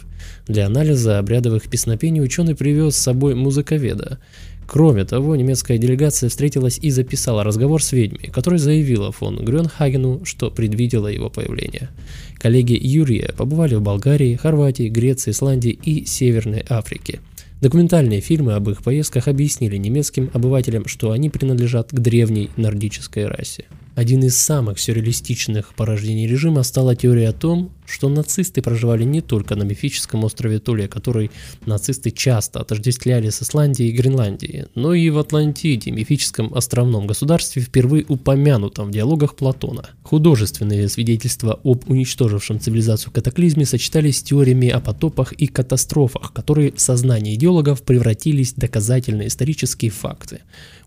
Для 0.47 0.65
анализа 0.65 1.17
обрядовых 1.17 1.69
песнопений 1.69 2.21
ученый 2.21 2.55
привез 2.55 2.95
с 2.95 3.01
собой 3.01 3.35
музыковеда. 3.35 4.19
Кроме 4.67 5.05
того, 5.05 5.35
немецкая 5.37 5.77
делегация 5.77 6.29
встретилась 6.29 6.79
и 6.81 6.89
записала 6.89 7.43
разговор 7.45 7.81
с 7.81 7.93
ведьмой, 7.93 8.31
которая 8.31 8.59
заявила 8.59 9.13
фон 9.13 9.45
Грёнхагену, 9.45 10.25
что 10.25 10.51
предвидела 10.51 11.07
его 11.07 11.29
появление. 11.29 11.89
Коллеги 12.37 12.77
Юрия 12.81 13.33
побывали 13.37 13.75
в 13.75 13.81
Болгарии, 13.81 14.35
Хорватии, 14.35 14.89
Греции, 14.89 15.31
Исландии 15.31 15.71
и 15.71 16.05
Северной 16.05 16.65
Африке– 16.67 17.21
Документальные 17.63 18.19
фильмы 18.19 18.55
об 18.55 18.69
их 18.69 18.83
поездках 18.83 19.29
объяснили 19.29 19.77
немецким 19.77 20.29
обывателям, 20.33 20.85
что 20.85 21.11
они 21.11 21.29
принадлежат 21.29 21.91
к 21.91 21.97
древней 21.97 22.49
нордической 22.57 23.25
расе. 23.25 23.67
Один 23.95 24.23
из 24.23 24.35
самых 24.37 24.79
сюрреалистичных 24.79 25.75
порождений 25.75 26.25
режима 26.25 26.63
стала 26.63 26.95
теория 26.95 27.29
о 27.29 27.33
том, 27.33 27.71
что 27.85 28.09
нацисты 28.09 28.63
проживали 28.63 29.03
не 29.03 29.21
только 29.21 29.55
на 29.55 29.63
мифическом 29.63 30.23
острове 30.23 30.57
Туле, 30.57 30.87
который 30.87 31.29
нацисты 31.67 32.09
часто 32.09 32.59
отождествляли 32.59 33.29
с 33.29 33.43
Исландией 33.43 33.89
и 33.89 33.95
Гренландией, 33.95 34.65
но 34.73 34.95
и 34.95 35.11
в 35.11 35.19
Атлантиде, 35.19 35.91
мифическом 35.91 36.53
островном 36.55 37.05
государстве, 37.05 37.61
впервые 37.61 38.05
упомянутом 38.07 38.87
в 38.87 38.91
диалогах 38.91 39.35
Платона. 39.35 39.89
Художественные 40.01 40.89
свидетельства 40.89 41.59
об 41.63 41.87
уничтожившем 41.87 42.59
цивилизацию 42.59 43.13
катаклизме 43.13 43.65
сочетались 43.65 44.19
с 44.19 44.23
теориями 44.23 44.69
о 44.69 44.79
потопах 44.79 45.33
и 45.33 45.45
катастрофах, 45.45 46.33
которые 46.33 46.71
в 46.71 46.79
сознании 46.79 47.35
идеологов 47.35 47.83
превратились 47.83 48.53
в 48.53 48.57
доказательные 48.57 49.27
исторические 49.27 49.91
факты. 49.91 50.41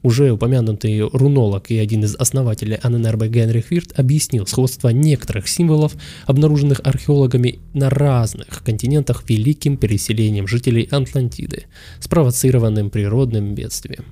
Уже 0.07 0.31
упомянутый 0.31 1.01
рунолог 1.01 1.73
и 1.73 1.79
один 1.79 2.05
из 2.05 2.15
основателей 2.15 2.79
АННРБ 2.81 3.25
Генрих 3.25 3.73
Вирт 3.73 3.99
объяснил 3.99 4.47
сходство 4.47 4.91
некоторых 4.91 5.49
символов, 5.49 5.97
обнаруженных 6.27 6.81
археологами 6.85 7.59
на 7.75 7.91
разных 7.91 8.63
континентах 8.65 9.25
великим 9.29 9.77
переселением 9.77 10.47
жителей 10.47 10.87
Атлантиды, 10.93 11.65
спровоцированным 11.99 12.89
природным 12.91 13.57
бедствием. 13.57 14.05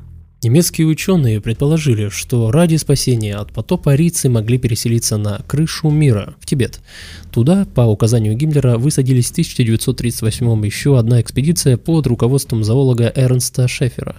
Немецкие 0.43 0.89
ученые 0.89 1.41
предположили, 1.41 2.09
что 2.09 2.51
ради 2.51 2.75
спасения 2.75 3.37
от 3.37 3.53
потопа 3.53 3.93
арийцы 3.93 4.29
могли 4.29 4.59
переселиться 4.59 5.17
на 5.17 5.43
крышу 5.47 5.91
мира, 5.91 6.35
в 6.41 6.45
Тибет. 6.45 6.81
Туда, 7.31 7.67
по 7.73 7.83
указанию 7.83 8.35
Гиммлера, 8.35 8.77
высадились 8.79 9.29
в 9.29 9.33
1938 9.33 10.67
еще 10.67 10.99
одна 10.99 11.21
экспедиция 11.21 11.79
под 11.79 12.09
руководством 12.09 12.65
зоолога 12.65 13.11
Эрнста 13.15 13.69
Шефера. 13.69 14.17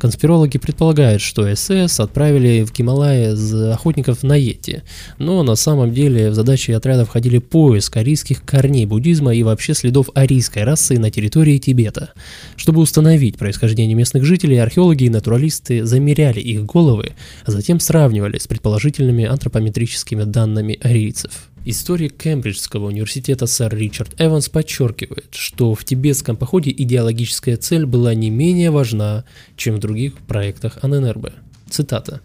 Конспирологи 0.00 0.56
предполагают, 0.56 1.20
что 1.20 1.54
СС 1.54 2.00
отправили 2.00 2.64
в 2.64 2.72
Гималайи 2.72 3.70
охотников 3.70 4.22
на 4.22 4.34
Йети, 4.34 4.82
но 5.18 5.42
на 5.42 5.56
самом 5.56 5.92
деле 5.92 6.30
в 6.30 6.34
задачи 6.34 6.70
отряда 6.70 7.04
входили 7.04 7.36
поиск 7.36 7.98
арийских 7.98 8.42
корней 8.42 8.86
буддизма 8.86 9.34
и 9.34 9.42
вообще 9.42 9.74
следов 9.74 10.08
арийской 10.14 10.64
расы 10.64 10.98
на 10.98 11.10
территории 11.10 11.58
Тибета. 11.58 12.14
Чтобы 12.56 12.80
установить 12.80 13.36
происхождение 13.36 13.94
местных 13.94 14.24
жителей, 14.24 14.56
археологи 14.56 15.04
и 15.04 15.10
натуралисты 15.10 15.84
замеряли 15.84 16.40
их 16.40 16.64
головы, 16.64 17.10
а 17.44 17.50
затем 17.50 17.78
сравнивали 17.78 18.38
с 18.38 18.46
предположительными 18.46 19.26
антропометрическими 19.26 20.22
данными 20.22 20.78
арийцев. 20.80 21.49
Историк 21.66 22.16
Кембриджского 22.16 22.86
университета 22.86 23.46
сэр 23.46 23.76
Ричард 23.76 24.18
Эванс 24.18 24.48
подчеркивает, 24.48 25.34
что 25.34 25.74
в 25.74 25.84
тибетском 25.84 26.36
походе 26.36 26.70
идеологическая 26.70 27.58
цель 27.58 27.84
была 27.84 28.14
не 28.14 28.30
менее 28.30 28.70
важна, 28.70 29.24
чем 29.56 29.76
в 29.76 29.78
других 29.78 30.16
проектах 30.20 30.78
АННРБ. 30.80 31.34
Цитата. 31.68 32.22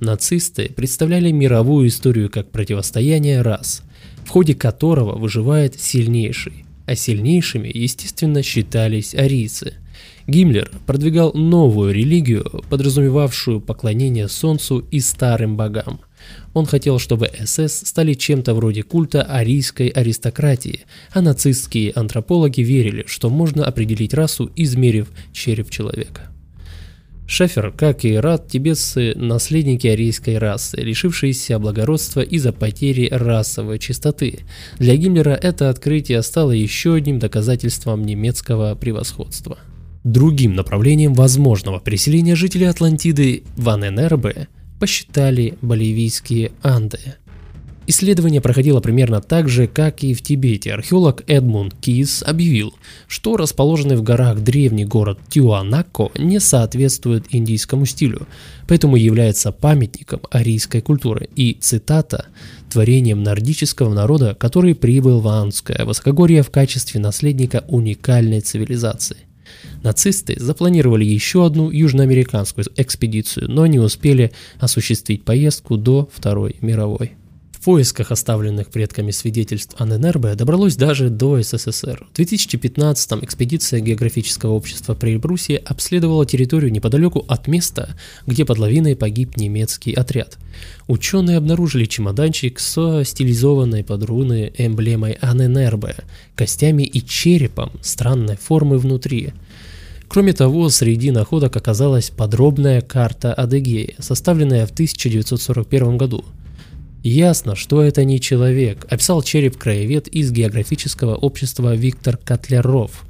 «Нацисты 0.00 0.70
представляли 0.74 1.30
мировую 1.30 1.88
историю 1.88 2.30
как 2.30 2.50
противостояние 2.50 3.42
рас, 3.42 3.82
в 4.24 4.30
ходе 4.30 4.54
которого 4.54 5.18
выживает 5.18 5.78
сильнейший, 5.78 6.64
а 6.86 6.96
сильнейшими, 6.96 7.70
естественно, 7.72 8.42
считались 8.42 9.14
арийцы. 9.14 9.74
Гиммлер 10.26 10.70
продвигал 10.86 11.34
новую 11.34 11.92
религию, 11.92 12.62
подразумевавшую 12.70 13.60
поклонение 13.60 14.26
солнцу 14.26 14.78
и 14.90 15.00
старым 15.00 15.58
богам– 15.58 16.00
он 16.54 16.66
хотел, 16.66 16.98
чтобы 16.98 17.30
СС 17.44 17.86
стали 17.86 18.14
чем-то 18.14 18.54
вроде 18.54 18.82
культа 18.82 19.22
арийской 19.22 19.88
аристократии, 19.88 20.86
а 21.12 21.20
нацистские 21.20 21.92
антропологи 21.92 22.60
верили, 22.60 23.04
что 23.06 23.30
можно 23.30 23.64
определить 23.64 24.14
расу, 24.14 24.50
измерив 24.56 25.08
череп 25.32 25.70
человека. 25.70 26.30
Шефер, 27.30 27.70
как 27.70 28.04
и 28.04 28.16
Рад, 28.16 28.48
тибетцы– 28.48 29.14
наследники 29.16 29.86
арийской 29.86 30.36
расы, 30.36 30.78
лишившиеся 30.78 31.60
благородства 31.60 32.22
из-за 32.22 32.52
потери 32.52 33.06
расовой 33.08 33.78
чистоты. 33.78 34.40
Для 34.80 34.96
Гиммлера 34.96 35.38
это 35.40 35.70
открытие 35.70 36.22
стало 36.24 36.50
еще 36.50 36.94
одним 36.94 37.20
доказательством 37.20 38.04
немецкого 38.04 38.74
превосходства. 38.74 39.58
Другим 40.02 40.56
направлением 40.56 41.14
возможного 41.14 41.78
переселения 41.78 42.34
жителей 42.34 42.66
Атлантиды 42.66 43.44
в 43.56 43.68
АННРБ– 43.68 44.48
посчитали 44.80 45.54
боливийские 45.62 46.50
Анды. 46.62 46.98
Исследование 47.86 48.40
проходило 48.40 48.80
примерно 48.80 49.20
так 49.20 49.48
же, 49.48 49.66
как 49.66 50.04
и 50.04 50.14
в 50.14 50.22
Тибете. 50.22 50.72
Археолог 50.72 51.22
Эдмунд 51.26 51.74
Кис 51.80 52.22
объявил, 52.22 52.72
что 53.08 53.36
расположенный 53.36 53.96
в 53.96 54.02
горах 54.02 54.40
древний 54.40 54.84
город 54.84 55.18
Тюанако 55.28 56.10
не 56.16 56.38
соответствует 56.38 57.26
индийскому 57.30 57.86
стилю, 57.86 58.28
поэтому 58.68 58.96
является 58.96 59.50
памятником 59.50 60.20
арийской 60.30 60.82
культуры 60.82 61.28
и, 61.34 61.54
цитата, 61.60 62.26
творением 62.70 63.22
нордического 63.22 63.92
народа, 63.92 64.36
который 64.38 64.76
прибыл 64.76 65.20
в 65.20 65.26
Андское 65.26 65.84
высокогорье 65.84 66.42
в 66.42 66.50
качестве 66.50 67.00
наследника 67.00 67.64
уникальной 67.66 68.40
цивилизации. 68.40 69.16
Нацисты 69.82 70.36
запланировали 70.38 71.04
еще 71.04 71.46
одну 71.46 71.70
южноамериканскую 71.70 72.66
экспедицию, 72.76 73.50
но 73.50 73.66
не 73.66 73.78
успели 73.78 74.32
осуществить 74.58 75.24
поездку 75.24 75.76
до 75.76 76.08
Второй 76.12 76.56
мировой. 76.60 77.12
В 77.60 77.64
поисках 77.64 78.10
оставленных 78.10 78.70
предками 78.70 79.10
свидетельств 79.10 79.74
АННРБ 79.78 80.34
добралось 80.34 80.76
даже 80.76 81.10
до 81.10 81.42
СССР. 81.42 82.06
В 82.10 82.18
2015-м 82.18 83.22
экспедиция 83.22 83.80
географического 83.80 84.52
общества 84.52 84.94
при 84.94 85.10
Эльбрусе 85.10 85.56
обследовала 85.56 86.24
территорию 86.24 86.72
неподалеку 86.72 87.22
от 87.28 87.48
места, 87.48 87.98
где 88.26 88.46
под 88.46 88.58
лавиной 88.58 88.96
погиб 88.96 89.36
немецкий 89.36 89.92
отряд. 89.92 90.38
Ученые 90.88 91.36
обнаружили 91.36 91.84
чемоданчик 91.84 92.58
со 92.58 93.04
стилизованной 93.04 93.84
под 93.84 94.04
руны 94.04 94.52
эмблемой 94.56 95.18
АННРБ, 95.20 95.96
костями 96.34 96.84
и 96.84 97.06
черепом 97.06 97.72
странной 97.82 98.38
формы 98.38 98.78
внутри– 98.78 99.34
Кроме 100.10 100.32
того, 100.32 100.68
среди 100.70 101.12
находок 101.12 101.56
оказалась 101.56 102.10
подробная 102.10 102.80
карта 102.80 103.32
Адыгеи, 103.32 103.94
составленная 104.00 104.66
в 104.66 104.72
1941 104.72 105.98
году. 105.98 106.24
Ясно, 107.04 107.54
что 107.54 107.80
это 107.80 108.02
не 108.04 108.20
человек, 108.20 108.84
описал 108.90 109.22
череп-краевед 109.22 110.08
из 110.08 110.32
географического 110.32 111.14
общества 111.14 111.76
Виктор 111.76 112.16
Котляров. 112.16 113.04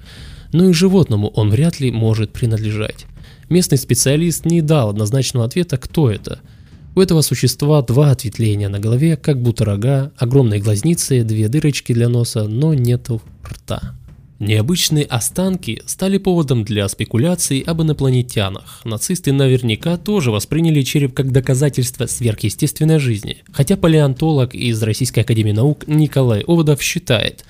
Но 0.53 0.69
и 0.69 0.75
животному 0.75 1.29
он 1.29 1.49
вряд 1.49 1.81
ли 1.81 1.91
может 1.91 2.35
принадлежать. 2.35 3.07
Местный 3.49 3.79
специалист 3.79 4.45
не 4.45 4.61
дал 4.61 4.91
однозначного 4.91 5.47
ответа, 5.47 5.79
кто 5.79 6.11
это. 6.11 6.41
У 6.95 7.01
этого 7.01 7.23
существа 7.23 7.81
два 7.81 8.11
ответвления 8.11 8.69
на 8.69 8.79
голове, 8.79 9.17
как 9.17 9.41
будто 9.41 9.65
рога, 9.65 10.13
огромные 10.19 10.61
глазницы, 10.61 11.25
две 11.25 11.49
дырочки 11.49 11.95
для 11.95 12.11
носа, 12.11 12.47
но 12.47 12.75
нету 12.75 13.23
рта. 13.43 13.95
Необычные 14.41 15.05
останки 15.05 15.83
стали 15.85 16.17
поводом 16.17 16.65
для 16.65 16.89
спекуляций 16.89 17.61
об 17.61 17.83
инопланетянах. 17.83 18.81
Нацисты 18.87 19.33
наверняка 19.33 19.99
тоже 19.99 20.31
восприняли 20.31 20.81
череп 20.81 21.13
как 21.13 21.31
доказательство 21.31 22.07
сверхъестественной 22.07 22.99
жизни. 22.99 23.43
Хотя 23.53 23.77
палеонтолог 23.77 24.55
из 24.55 24.83
Российской 24.83 25.21
Академии 25.21 25.53
Наук 25.53 25.87
Николай 25.87 26.41
Оводов 26.41 26.81
считает, 26.81 27.45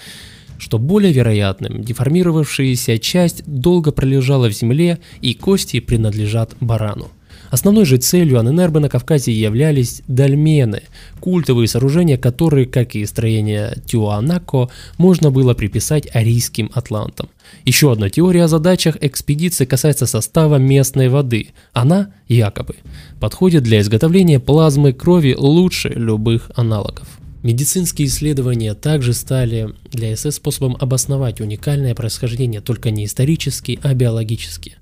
что 0.59 0.81
более 0.81 1.12
вероятным 1.12 1.81
деформировавшаяся 1.85 2.98
часть 2.98 3.44
долго 3.46 3.92
пролежала 3.92 4.50
в 4.50 4.53
земле 4.53 4.98
и 5.20 5.35
кости 5.35 5.79
принадлежат 5.79 6.57
барану. 6.61 7.09
Основной 7.50 7.84
же 7.84 7.96
целью 7.96 8.38
Аненербе 8.38 8.80
на 8.80 8.88
Кавказе 8.88 9.32
являлись 9.32 10.02
дольмены, 10.06 10.82
культовые 11.18 11.66
сооружения, 11.66 12.16
которые, 12.16 12.66
как 12.66 12.94
и 12.94 13.04
строение 13.04 13.76
Тюанако, 13.86 14.68
можно 14.98 15.30
было 15.30 15.54
приписать 15.54 16.08
арийским 16.14 16.70
атлантам. 16.74 17.28
Еще 17.64 17.90
одна 17.90 18.08
теория 18.08 18.44
о 18.44 18.48
задачах 18.48 18.96
экспедиции 19.00 19.64
касается 19.64 20.06
состава 20.06 20.56
местной 20.56 21.08
воды. 21.08 21.48
Она, 21.72 22.12
якобы, 22.28 22.76
подходит 23.18 23.64
для 23.64 23.80
изготовления 23.80 24.38
плазмы 24.38 24.92
крови 24.92 25.34
лучше 25.36 25.88
любых 25.88 26.50
аналогов. 26.54 27.08
Медицинские 27.42 28.06
исследования 28.06 28.74
также 28.74 29.14
стали 29.14 29.70
для 29.90 30.14
СС 30.14 30.36
способом 30.36 30.76
обосновать 30.78 31.40
уникальное 31.40 31.94
происхождение 31.94 32.60
только 32.60 32.90
не 32.90 33.06
исторически, 33.06 33.80
а 33.82 33.94
биологически. 33.94 34.76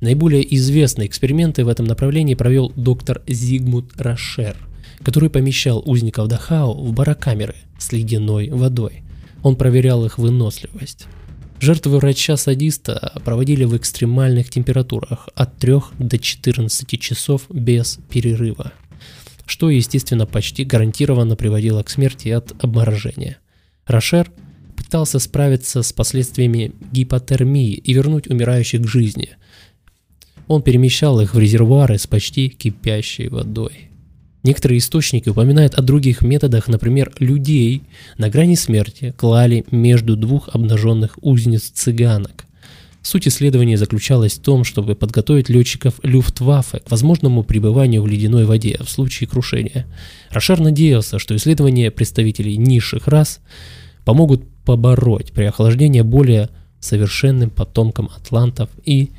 Наиболее 0.00 0.54
известные 0.56 1.08
эксперименты 1.08 1.64
в 1.64 1.68
этом 1.68 1.86
направлении 1.86 2.34
провел 2.34 2.72
доктор 2.74 3.22
Зигмунд 3.26 4.00
Рашер, 4.00 4.56
который 5.02 5.30
помещал 5.30 5.82
узников 5.84 6.28
Дахау 6.28 6.74
в 6.86 6.92
барокамеры 6.92 7.56
с 7.78 7.92
ледяной 7.92 8.48
водой. 8.48 9.02
Он 9.42 9.56
проверял 9.56 10.04
их 10.04 10.18
выносливость. 10.18 11.06
Жертвы 11.60 11.98
врача-садиста 11.98 13.20
проводили 13.22 13.64
в 13.64 13.76
экстремальных 13.76 14.48
температурах 14.48 15.28
от 15.34 15.58
3 15.58 15.74
до 15.98 16.18
14 16.18 16.98
часов 16.98 17.42
без 17.50 17.98
перерыва, 18.08 18.72
что, 19.44 19.68
естественно, 19.68 20.24
почти 20.24 20.64
гарантированно 20.64 21.36
приводило 21.36 21.82
к 21.82 21.90
смерти 21.90 22.28
от 22.30 22.52
обморожения. 22.64 23.36
Рошер 23.86 24.30
пытался 24.74 25.18
справиться 25.18 25.82
с 25.82 25.92
последствиями 25.92 26.72
гипотермии 26.90 27.74
и 27.74 27.92
вернуть 27.92 28.26
умирающих 28.26 28.82
к 28.82 28.88
жизни. 28.88 29.36
Он 30.50 30.62
перемещал 30.62 31.20
их 31.20 31.32
в 31.32 31.38
резервуары 31.38 31.96
с 31.96 32.08
почти 32.08 32.48
кипящей 32.48 33.28
водой. 33.28 33.88
Некоторые 34.42 34.78
источники 34.78 35.28
упоминают 35.28 35.74
о 35.74 35.82
других 35.82 36.22
методах, 36.22 36.66
например, 36.66 37.12
людей 37.20 37.84
на 38.18 38.28
грани 38.30 38.56
смерти 38.56 39.14
клали 39.16 39.64
между 39.70 40.16
двух 40.16 40.48
обнаженных 40.48 41.16
узниц 41.22 41.70
цыганок. 41.70 42.46
Суть 43.00 43.28
исследования 43.28 43.76
заключалась 43.76 44.32
в 44.32 44.42
том, 44.42 44.64
чтобы 44.64 44.96
подготовить 44.96 45.48
летчиков 45.48 46.00
Люфтваффе 46.02 46.80
к 46.80 46.90
возможному 46.90 47.44
пребыванию 47.44 48.02
в 48.02 48.08
ледяной 48.08 48.44
воде 48.44 48.76
в 48.82 48.90
случае 48.90 49.28
крушения. 49.28 49.86
Рошар 50.32 50.58
надеялся, 50.58 51.20
что 51.20 51.36
исследования 51.36 51.92
представителей 51.92 52.56
низших 52.56 53.06
рас 53.06 53.38
помогут 54.04 54.42
побороть 54.64 55.30
при 55.30 55.44
охлаждении 55.44 56.00
более 56.00 56.48
совершенным 56.80 57.50
потомкам 57.50 58.10
атлантов 58.16 58.68
и 58.84 59.10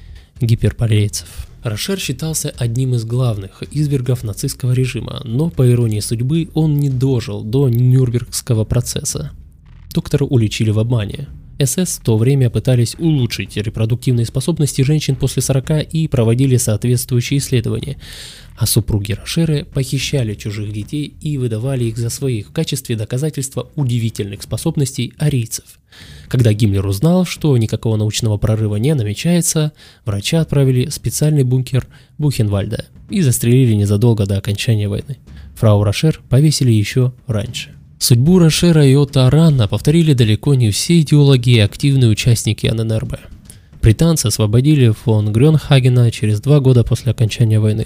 гиперборейцев. 0.41 1.47
Рошер 1.63 1.99
считался 1.99 2.53
одним 2.57 2.95
из 2.95 3.05
главных 3.05 3.63
извергов 3.71 4.23
нацистского 4.23 4.71
режима, 4.71 5.21
но 5.23 5.49
по 5.49 5.69
иронии 5.69 5.99
судьбы 5.99 6.49
он 6.53 6.77
не 6.77 6.89
дожил 6.89 7.43
до 7.43 7.69
Нюрнбергского 7.69 8.65
процесса. 8.65 9.31
Доктора 9.93 10.25
уличили 10.25 10.71
в 10.71 10.79
обмане. 10.79 11.27
СС 11.65 11.97
в 11.97 12.01
то 12.03 12.17
время 12.17 12.49
пытались 12.49 12.95
улучшить 12.97 13.57
репродуктивные 13.57 14.25
способности 14.25 14.81
женщин 14.81 15.15
после 15.15 15.41
40 15.41 15.93
и 15.93 16.07
проводили 16.07 16.57
соответствующие 16.57 17.39
исследования, 17.39 17.97
а 18.57 18.65
супруги 18.65 19.13
Рошеры 19.13 19.65
похищали 19.65 20.35
чужих 20.35 20.71
детей 20.71 21.13
и 21.21 21.37
выдавали 21.37 21.85
их 21.85 21.97
за 21.97 22.09
своих 22.09 22.49
в 22.49 22.51
качестве 22.51 22.95
доказательства 22.95 23.69
удивительных 23.75 24.43
способностей 24.43 25.13
арийцев. 25.17 25.79
Когда 26.27 26.53
Гиммлер 26.53 26.85
узнал, 26.85 27.25
что 27.25 27.57
никакого 27.57 27.97
научного 27.97 28.37
прорыва 28.37 28.77
не 28.77 28.93
намечается, 28.93 29.73
врача 30.05 30.41
отправили 30.41 30.85
в 30.85 30.93
специальный 30.93 31.43
бункер 31.43 31.87
Бухенвальда 32.17 32.85
и 33.09 33.21
застрелили 33.21 33.73
незадолго 33.73 34.25
до 34.25 34.37
окончания 34.37 34.87
войны. 34.87 35.17
Фрау 35.55 35.83
Рошер 35.83 36.21
повесили 36.29 36.71
еще 36.71 37.13
раньше. 37.27 37.75
Судьбу 38.01 38.39
Рошера 38.39 38.83
и 38.83 38.95
Отто 38.95 39.27
Аранна 39.27 39.67
повторили 39.67 40.13
далеко 40.13 40.55
не 40.55 40.71
все 40.71 41.01
идеологи 41.01 41.51
и 41.51 41.59
активные 41.59 42.09
участники 42.09 42.65
ННРБ. 42.65 43.19
Британцы 43.79 44.25
освободили 44.25 44.89
фон 44.89 45.31
Грёнхагена 45.31 46.09
через 46.09 46.41
два 46.41 46.59
года 46.61 46.83
после 46.83 47.11
окончания 47.11 47.59
войны. 47.59 47.85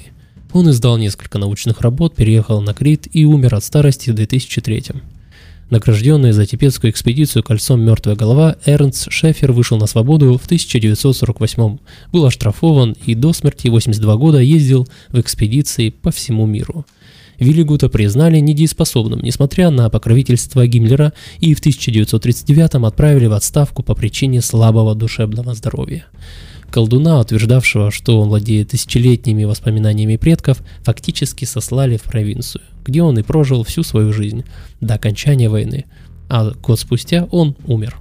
Он 0.53 0.69
издал 0.69 0.97
несколько 0.97 1.37
научных 1.37 1.81
работ, 1.81 2.15
переехал 2.15 2.61
на 2.61 2.73
Крит 2.73 3.09
и 3.11 3.25
умер 3.25 3.55
от 3.55 3.65
старости 3.65 4.09
в 4.09 4.13
2003 4.13 4.83
Награжденный 5.69 6.31
за 6.31 6.45
тибетскую 6.45 6.91
экспедицию 6.91 7.43
кольцом 7.43 7.81
«Мертвая 7.81 8.15
голова» 8.15 8.55
Эрнст 8.65 9.11
Шефер 9.11 9.51
вышел 9.51 9.77
на 9.77 9.85
свободу 9.85 10.37
в 10.37 10.45
1948 10.45 11.77
был 12.13 12.25
оштрафован 12.25 12.95
и 13.05 13.15
до 13.15 13.33
смерти 13.33 13.67
82 13.67 14.15
года 14.15 14.39
ездил 14.39 14.87
в 15.09 15.19
экспедиции 15.19 15.89
по 15.89 16.11
всему 16.11 16.45
миру. 16.45 16.85
Виллигута 17.39 17.89
признали 17.89 18.39
недееспособным, 18.39 19.19
несмотря 19.21 19.69
на 19.69 19.89
покровительство 19.89 20.65
Гиммлера, 20.67 21.13
и 21.39 21.53
в 21.53 21.59
1939 21.59 22.75
отправили 22.75 23.27
в 23.27 23.33
отставку 23.33 23.83
по 23.83 23.95
причине 23.95 24.41
слабого 24.41 24.95
душевного 24.95 25.53
здоровья. 25.53 26.05
Колдуна, 26.71 27.19
утверждавшего, 27.19 27.91
что 27.91 28.19
он 28.19 28.29
владеет 28.29 28.69
тысячелетними 28.69 29.43
воспоминаниями 29.43 30.17
предков, 30.17 30.61
фактически 30.81 31.45
сослали 31.45 31.97
в 31.97 32.03
провинцию, 32.03 32.63
где 32.83 33.01
он 33.01 33.17
и 33.17 33.23
прожил 33.23 33.63
всю 33.63 33.83
свою 33.83 34.11
жизнь, 34.11 34.43
до 34.81 34.95
окончания 34.95 35.49
войны, 35.49 35.85
а 36.27 36.51
год 36.51 36.79
спустя 36.79 37.27
он 37.31 37.55
умер. 37.65 37.95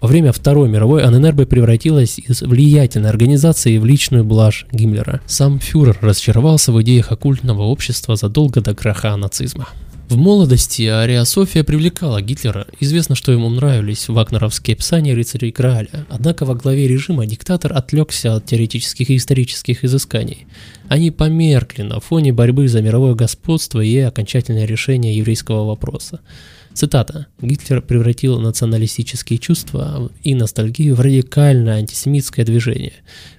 Во 0.00 0.06
время 0.06 0.30
Второй 0.32 0.68
мировой 0.68 1.02
АННРБ 1.02 1.48
превратилась 1.48 2.20
из 2.20 2.42
влиятельной 2.42 3.10
организации 3.10 3.78
в 3.78 3.84
личную 3.84 4.24
блажь 4.24 4.64
Гиммлера. 4.70 5.20
Сам 5.26 5.58
фюрер 5.58 5.98
разочаровался 6.00 6.72
в 6.72 6.80
идеях 6.82 7.10
оккультного 7.10 7.62
общества 7.62 8.14
задолго 8.14 8.60
до 8.60 8.76
краха 8.76 9.16
нацизма. 9.16 9.68
В 10.08 10.16
молодости 10.16 10.84
Ария 10.84 11.24
София 11.24 11.64
привлекала 11.64 12.22
Гитлера. 12.22 12.66
Известно, 12.80 13.14
что 13.14 13.30
ему 13.32 13.50
нравились 13.50 14.08
вагнеровские 14.08 14.74
описания 14.74 15.14
рыцарей 15.14 15.50
Грааля. 15.50 16.06
Однако 16.08 16.46
во 16.46 16.54
главе 16.54 16.88
режима 16.88 17.26
диктатор 17.26 17.74
отвлекся 17.74 18.36
от 18.36 18.46
теоретических 18.46 19.10
и 19.10 19.16
исторических 19.16 19.84
изысканий. 19.84 20.46
Они 20.88 21.10
померкли 21.10 21.82
на 21.82 22.00
фоне 22.00 22.32
борьбы 22.32 22.66
за 22.68 22.80
мировое 22.80 23.14
господство 23.14 23.80
и 23.80 23.98
окончательное 23.98 24.64
решение 24.64 25.16
еврейского 25.16 25.66
вопроса. 25.66 26.20
Цитата. 26.72 27.26
«Гитлер 27.42 27.82
превратил 27.82 28.38
националистические 28.40 29.38
чувства 29.38 30.10
и 30.22 30.34
ностальгию 30.34 30.94
в 30.94 31.00
радикальное 31.00 31.78
антисемитское 31.78 32.44
движение, 32.44 32.92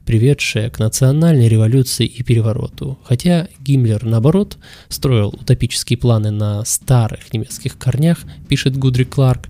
приведшее 0.05 0.69
к 0.69 0.77
национальной 0.77 1.47
революции 1.47 2.05
и 2.05 2.21
перевороту. 2.21 2.99
Хотя 3.03 3.47
Гиммлер, 3.61 4.03
наоборот, 4.03 4.57
строил 4.89 5.29
утопические 5.29 5.97
планы 5.97 6.31
на 6.31 6.65
старых 6.65 7.33
немецких 7.33 7.77
корнях, 7.77 8.19
пишет 8.49 8.77
Гудри 8.77 9.05
Кларк, 9.05 9.47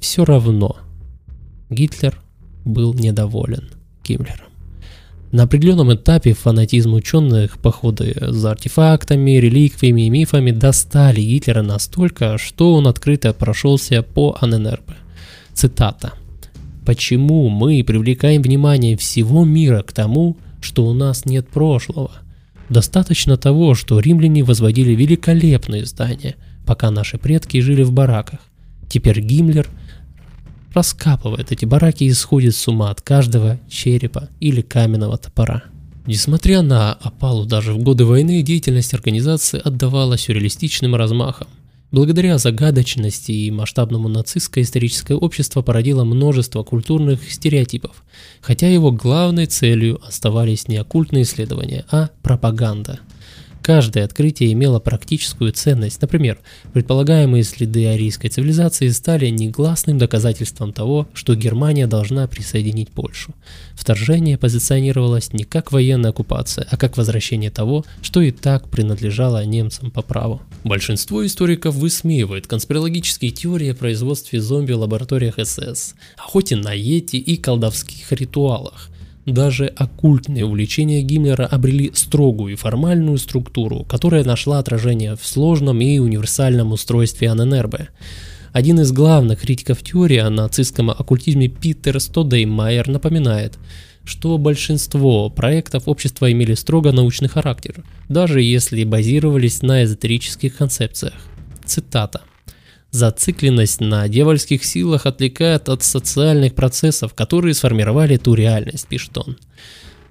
все 0.00 0.24
равно 0.24 0.78
Гитлер 1.70 2.20
был 2.64 2.92
недоволен 2.92 3.70
Гиммлером. 4.04 4.51
На 5.32 5.44
определенном 5.44 5.94
этапе 5.94 6.34
фанатизм 6.34 6.92
ученых, 6.92 7.56
походы 7.56 8.14
за 8.20 8.50
артефактами, 8.50 9.30
реликвиями 9.30 10.02
и 10.02 10.10
мифами 10.10 10.50
достали 10.50 11.22
Гитлера 11.22 11.62
настолько, 11.62 12.36
что 12.36 12.74
он 12.74 12.86
открыто 12.86 13.32
прошелся 13.32 14.02
по 14.02 14.36
АННРБ. 14.42 14.92
Цитата. 15.54 16.12
«Почему 16.84 17.48
мы 17.48 17.82
привлекаем 17.82 18.42
внимание 18.42 18.94
всего 18.98 19.46
мира 19.46 19.82
к 19.82 19.92
тому, 19.92 20.36
что 20.60 20.84
у 20.84 20.92
нас 20.92 21.24
нет 21.24 21.48
прошлого? 21.48 22.10
Достаточно 22.68 23.38
того, 23.38 23.74
что 23.74 24.00
римляне 24.00 24.42
возводили 24.42 24.90
великолепные 24.90 25.86
здания, 25.86 26.34
пока 26.66 26.90
наши 26.90 27.16
предки 27.16 27.58
жили 27.60 27.84
в 27.84 27.92
бараках. 27.92 28.40
Теперь 28.90 29.20
Гиммлер– 29.20 29.66
раскапывает 30.74 31.52
эти 31.52 31.64
бараки 31.64 32.04
и 32.04 32.12
сходит 32.12 32.54
с 32.54 32.68
ума 32.68 32.90
от 32.90 33.00
каждого 33.00 33.58
черепа 33.68 34.28
или 34.40 34.60
каменного 34.60 35.18
топора. 35.18 35.64
Несмотря 36.06 36.62
на 36.62 36.94
опалу 36.94 37.44
даже 37.44 37.72
в 37.72 37.78
годы 37.78 38.04
войны, 38.04 38.42
деятельность 38.42 38.92
организации 38.92 39.60
отдавала 39.62 40.18
сюрреалистичным 40.18 40.96
размахом. 40.96 41.46
Благодаря 41.92 42.38
загадочности 42.38 43.32
и 43.32 43.50
масштабному 43.50 44.08
нацистское 44.08 44.64
историческое 44.64 45.14
общество 45.14 45.60
породило 45.62 46.04
множество 46.04 46.62
культурных 46.62 47.30
стереотипов, 47.30 48.02
хотя 48.40 48.66
его 48.68 48.90
главной 48.90 49.46
целью 49.46 50.00
оставались 50.06 50.68
не 50.68 50.78
оккультные 50.78 51.24
исследования, 51.24 51.84
а 51.90 52.08
пропаганда– 52.22 52.98
Каждое 53.62 54.04
открытие 54.04 54.52
имело 54.52 54.80
практическую 54.80 55.52
ценность. 55.52 56.02
Например, 56.02 56.38
предполагаемые 56.72 57.44
следы 57.44 57.86
арийской 57.86 58.28
цивилизации 58.28 58.88
стали 58.88 59.28
негласным 59.28 59.98
доказательством 59.98 60.72
того, 60.72 61.06
что 61.14 61.36
Германия 61.36 61.86
должна 61.86 62.26
присоединить 62.26 62.90
Польшу. 62.90 63.34
Вторжение 63.74 64.36
позиционировалось 64.36 65.32
не 65.32 65.44
как 65.44 65.70
военная 65.70 66.10
оккупация, 66.10 66.66
а 66.68 66.76
как 66.76 66.96
возвращение 66.96 67.50
того, 67.50 67.84
что 68.02 68.20
и 68.20 68.32
так 68.32 68.68
принадлежало 68.68 69.44
немцам 69.44 69.92
по 69.92 70.02
праву. 70.02 70.42
Большинство 70.64 71.24
историков 71.24 71.76
высмеивает 71.76 72.48
конспирологические 72.48 73.30
теории 73.30 73.70
о 73.70 73.74
производстве 73.76 74.40
зомби 74.40 74.72
в 74.72 74.80
лабораториях 74.80 75.36
СС, 75.38 75.94
охоте 76.16 76.56
на 76.56 76.72
йети 76.72 77.16
и 77.16 77.36
колдовских 77.36 78.10
ритуалах. 78.10 78.88
Даже 79.26 79.66
оккультные 79.66 80.44
увлечения 80.44 81.00
Гиммлера 81.02 81.46
обрели 81.46 81.92
строгую 81.94 82.54
и 82.54 82.56
формальную 82.56 83.18
структуру, 83.18 83.84
которая 83.84 84.24
нашла 84.24 84.58
отражение 84.58 85.14
в 85.14 85.24
сложном 85.24 85.80
и 85.80 85.98
универсальном 85.98 86.72
устройстве 86.72 87.28
АННРБ. 87.28 87.88
Один 88.52 88.80
из 88.80 88.90
главных 88.90 89.40
критиков 89.40 89.82
теории 89.82 90.18
о 90.18 90.28
нацистском 90.28 90.90
оккультизме 90.90 91.48
Питер 91.48 92.00
Стодеймайер 92.00 92.88
напоминает, 92.88 93.58
что 94.04 94.36
большинство 94.38 95.30
проектов 95.30 95.84
общества 95.86 96.30
имели 96.32 96.54
строго 96.54 96.90
научный 96.90 97.28
характер, 97.28 97.84
даже 98.08 98.42
если 98.42 98.82
базировались 98.82 99.62
на 99.62 99.84
эзотерических 99.84 100.56
концепциях. 100.56 101.14
Цитата. 101.64 102.22
Зацикленность 102.92 103.80
на 103.80 104.06
дьявольских 104.06 104.64
силах 104.64 105.06
отвлекает 105.06 105.70
от 105.70 105.82
социальных 105.82 106.54
процессов, 106.54 107.14
которые 107.14 107.54
сформировали 107.54 108.18
ту 108.18 108.34
реальность, 108.34 108.86
пишет 108.86 109.16
он. 109.16 109.38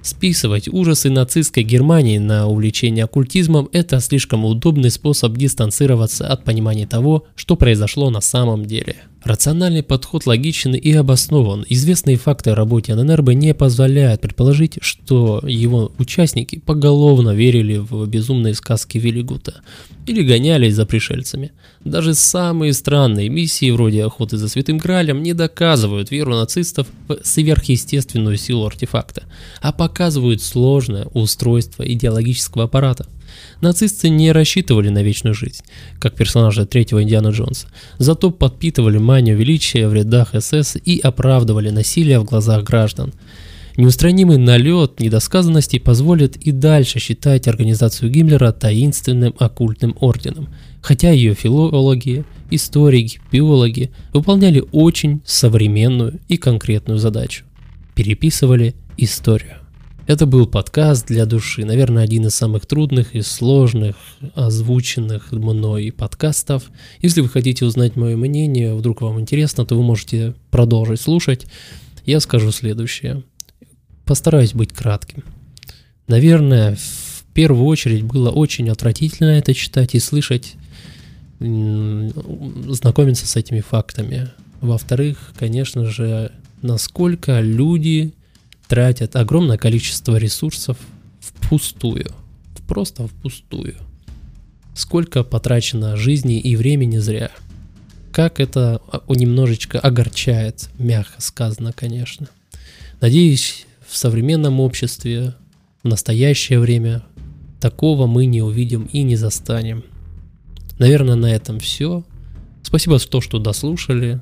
Списывать 0.01 0.67
ужасы 0.67 1.11
нацистской 1.11 1.61
Германии 1.61 2.17
на 2.17 2.47
увлечение 2.47 3.05
оккультизмом– 3.05 3.69
это 3.71 3.99
слишком 3.99 4.45
удобный 4.45 4.89
способ 4.89 5.37
дистанцироваться 5.37 6.27
от 6.27 6.43
понимания 6.43 6.87
того, 6.87 7.25
что 7.35 7.55
произошло 7.55 8.09
на 8.09 8.19
самом 8.19 8.65
деле. 8.65 8.95
Рациональный 9.23 9.83
подход 9.83 10.25
логичен 10.25 10.73
и 10.73 10.91
обоснован. 10.93 11.63
Известные 11.69 12.17
факты 12.17 12.49
о 12.49 12.55
работе 12.55 12.95
ННРБ 12.95 13.29
не 13.33 13.53
позволяют 13.53 14.21
предположить, 14.21 14.79
что 14.81 15.39
его 15.45 15.91
участники 15.99 16.57
поголовно 16.57 17.35
верили 17.35 17.77
в 17.77 18.07
безумные 18.07 18.55
сказки 18.55 18.97
Виллигута 18.97 19.61
или 20.05 20.23
гонялись 20.23 20.75
за 20.75 20.85
пришельцами. 20.85 21.51
Даже 21.83 22.13
самые 22.13 22.73
странные 22.73 23.29
миссии, 23.29 23.71
вроде 23.71 24.03
охоты 24.03 24.37
за 24.37 24.49
Святым 24.49 24.77
Гралем, 24.77 25.23
не 25.23 25.33
доказывают 25.33 26.11
веру 26.11 26.35
нацистов 26.35 26.87
в 27.07 27.19
сверхъестественную 27.23 28.37
силу 28.37 28.65
артефакта, 28.65 29.23
а 29.61 29.71
показывают 29.71 30.41
сложное 30.41 31.05
устройство 31.13 31.83
идеологического 31.83 32.65
аппарата– 32.65 33.07
Нацисты 33.61 34.09
не 34.09 34.31
рассчитывали 34.31 34.89
на 34.89 35.03
вечную 35.03 35.33
жизнь, 35.33 35.63
как 35.99 36.15
персонажи 36.15 36.65
третьего 36.65 37.03
Индиана 37.03 37.29
Джонса, 37.29 37.67
зато 37.97 38.31
подпитывали 38.31 38.97
манию 38.97 39.37
величия 39.37 39.87
в 39.87 39.93
рядах 39.93 40.33
СС 40.37 40.77
и 40.83 40.99
оправдывали 40.99 41.69
насилие 41.69 42.19
в 42.19 42.25
глазах 42.25 42.63
граждан. 42.63 43.13
Неустранимый 43.77 44.37
налет 44.37 44.99
недосказанностей 44.99 45.79
позволит 45.79 46.35
и 46.35 46.51
дальше 46.51 46.99
считать 46.99 47.47
организацию 47.47 48.11
Гиммлера 48.11 48.51
таинственным 48.51 49.33
оккультным 49.39 49.95
орденом, 49.99 50.49
хотя 50.81 51.11
ее 51.11 51.33
филологи, 51.33 52.25
историки, 52.49 53.21
биологи 53.31 53.91
выполняли 54.13 54.63
очень 54.71 55.21
современную 55.25 56.19
и 56.27 56.37
конкретную 56.37 56.99
задачу– 56.99 57.45
переписывали 57.95 58.75
историю. 58.97 59.57
Это 60.07 60.25
был 60.25 60.47
подкаст 60.47 61.07
для 61.07 61.25
души, 61.25 61.63
наверное, 61.63 62.03
один 62.03 62.25
из 62.25 62.35
самых 62.35 62.65
трудных 62.65 63.15
и 63.15 63.21
сложных 63.21 63.95
озвученных 64.33 65.31
мной 65.31 65.93
подкастов. 65.95 66.63
Если 67.01 67.21
вы 67.21 67.29
хотите 67.29 67.65
узнать 67.65 67.95
мое 67.95 68.17
мнение, 68.17 68.73
вдруг 68.73 69.01
вам 69.01 69.19
интересно, 69.19 69.65
то 69.65 69.75
вы 69.75 69.83
можете 69.83 70.33
продолжить 70.49 70.99
слушать. 70.99 71.45
Я 72.05 72.19
скажу 72.19 72.51
следующее. 72.51 73.23
Постараюсь 74.11 74.53
быть 74.53 74.73
кратким. 74.73 75.23
Наверное, 76.07 76.75
в 76.75 77.23
первую 77.33 77.63
очередь 77.63 78.03
было 78.03 78.29
очень 78.29 78.67
отвратительно 78.67 79.29
это 79.29 79.53
читать 79.53 79.95
и 79.95 79.99
слышать, 79.99 80.55
знакомиться 81.39 83.25
с 83.25 83.37
этими 83.37 83.61
фактами. 83.61 84.29
Во-вторых, 84.59 85.31
конечно 85.39 85.85
же, 85.85 86.33
насколько 86.61 87.39
люди 87.39 88.13
тратят 88.67 89.15
огромное 89.15 89.57
количество 89.57 90.17
ресурсов 90.17 90.77
впустую, 91.21 92.11
просто 92.67 93.07
впустую. 93.07 93.77
Сколько 94.75 95.23
потрачено 95.23 95.95
жизни 95.95 96.37
и 96.37 96.57
времени 96.57 96.97
зря. 96.97 97.31
Как 98.11 98.41
это 98.41 98.81
а, 98.91 99.03
немножечко 99.07 99.79
огорчает, 99.79 100.69
мягко 100.77 101.21
сказано, 101.21 101.71
конечно. 101.71 102.27
Надеюсь, 102.99 103.67
в 103.91 103.97
современном 103.97 104.61
обществе, 104.61 105.35
в 105.83 105.87
настоящее 105.87 106.59
время, 106.59 107.03
такого 107.59 108.07
мы 108.07 108.25
не 108.25 108.41
увидим 108.41 108.85
и 108.85 109.03
не 109.03 109.17
застанем. 109.17 109.83
Наверное, 110.79 111.15
на 111.15 111.25
этом 111.25 111.59
все. 111.59 112.05
Спасибо 112.63 112.99
за 112.99 113.09
то, 113.09 113.19
что 113.19 113.37
дослушали. 113.37 114.21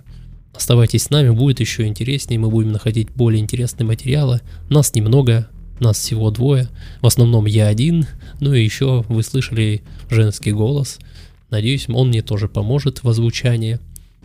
Оставайтесь 0.55 1.03
с 1.03 1.09
нами, 1.11 1.29
будет 1.29 1.59
еще 1.59 1.85
интереснее, 1.85 2.39
мы 2.39 2.49
будем 2.49 2.71
находить 2.71 3.11
более 3.11 3.41
интересные 3.41 3.85
материалы. 3.85 4.41
Нас 4.71 4.95
немного, 4.95 5.47
нас 5.79 5.99
всего 5.99 6.31
двое. 6.31 6.67
В 7.01 7.05
основном 7.05 7.45
я 7.45 7.67
один, 7.67 8.07
ну 8.39 8.55
и 8.55 8.63
еще 8.63 9.05
вы 9.07 9.21
слышали 9.21 9.83
женский 10.09 10.51
голос. 10.51 10.97
Надеюсь, 11.51 11.87
он 11.87 12.07
мне 12.07 12.23
тоже 12.23 12.47
поможет 12.47 13.03
в 13.03 13.09
озвучании 13.09 13.79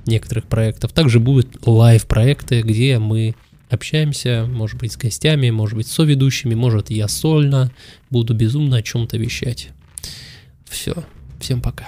некоторых 0.06 0.46
проектов. 0.46 0.92
Также 0.92 1.20
будут 1.20 1.66
лайв-проекты, 1.66 2.62
где 2.62 2.98
мы 2.98 3.34
общаемся, 3.68 4.46
может 4.48 4.78
быть, 4.78 4.92
с 4.92 4.96
гостями, 4.96 5.50
может 5.50 5.76
быть, 5.76 5.86
со 5.86 6.02
ведущими, 6.02 6.54
может, 6.54 6.90
я 6.90 7.08
сольно 7.08 7.70
буду 8.10 8.34
безумно 8.34 8.76
о 8.76 8.82
чем-то 8.82 9.16
вещать. 9.16 9.70
Все, 10.68 10.94
всем 11.40 11.60
пока. 11.60 11.86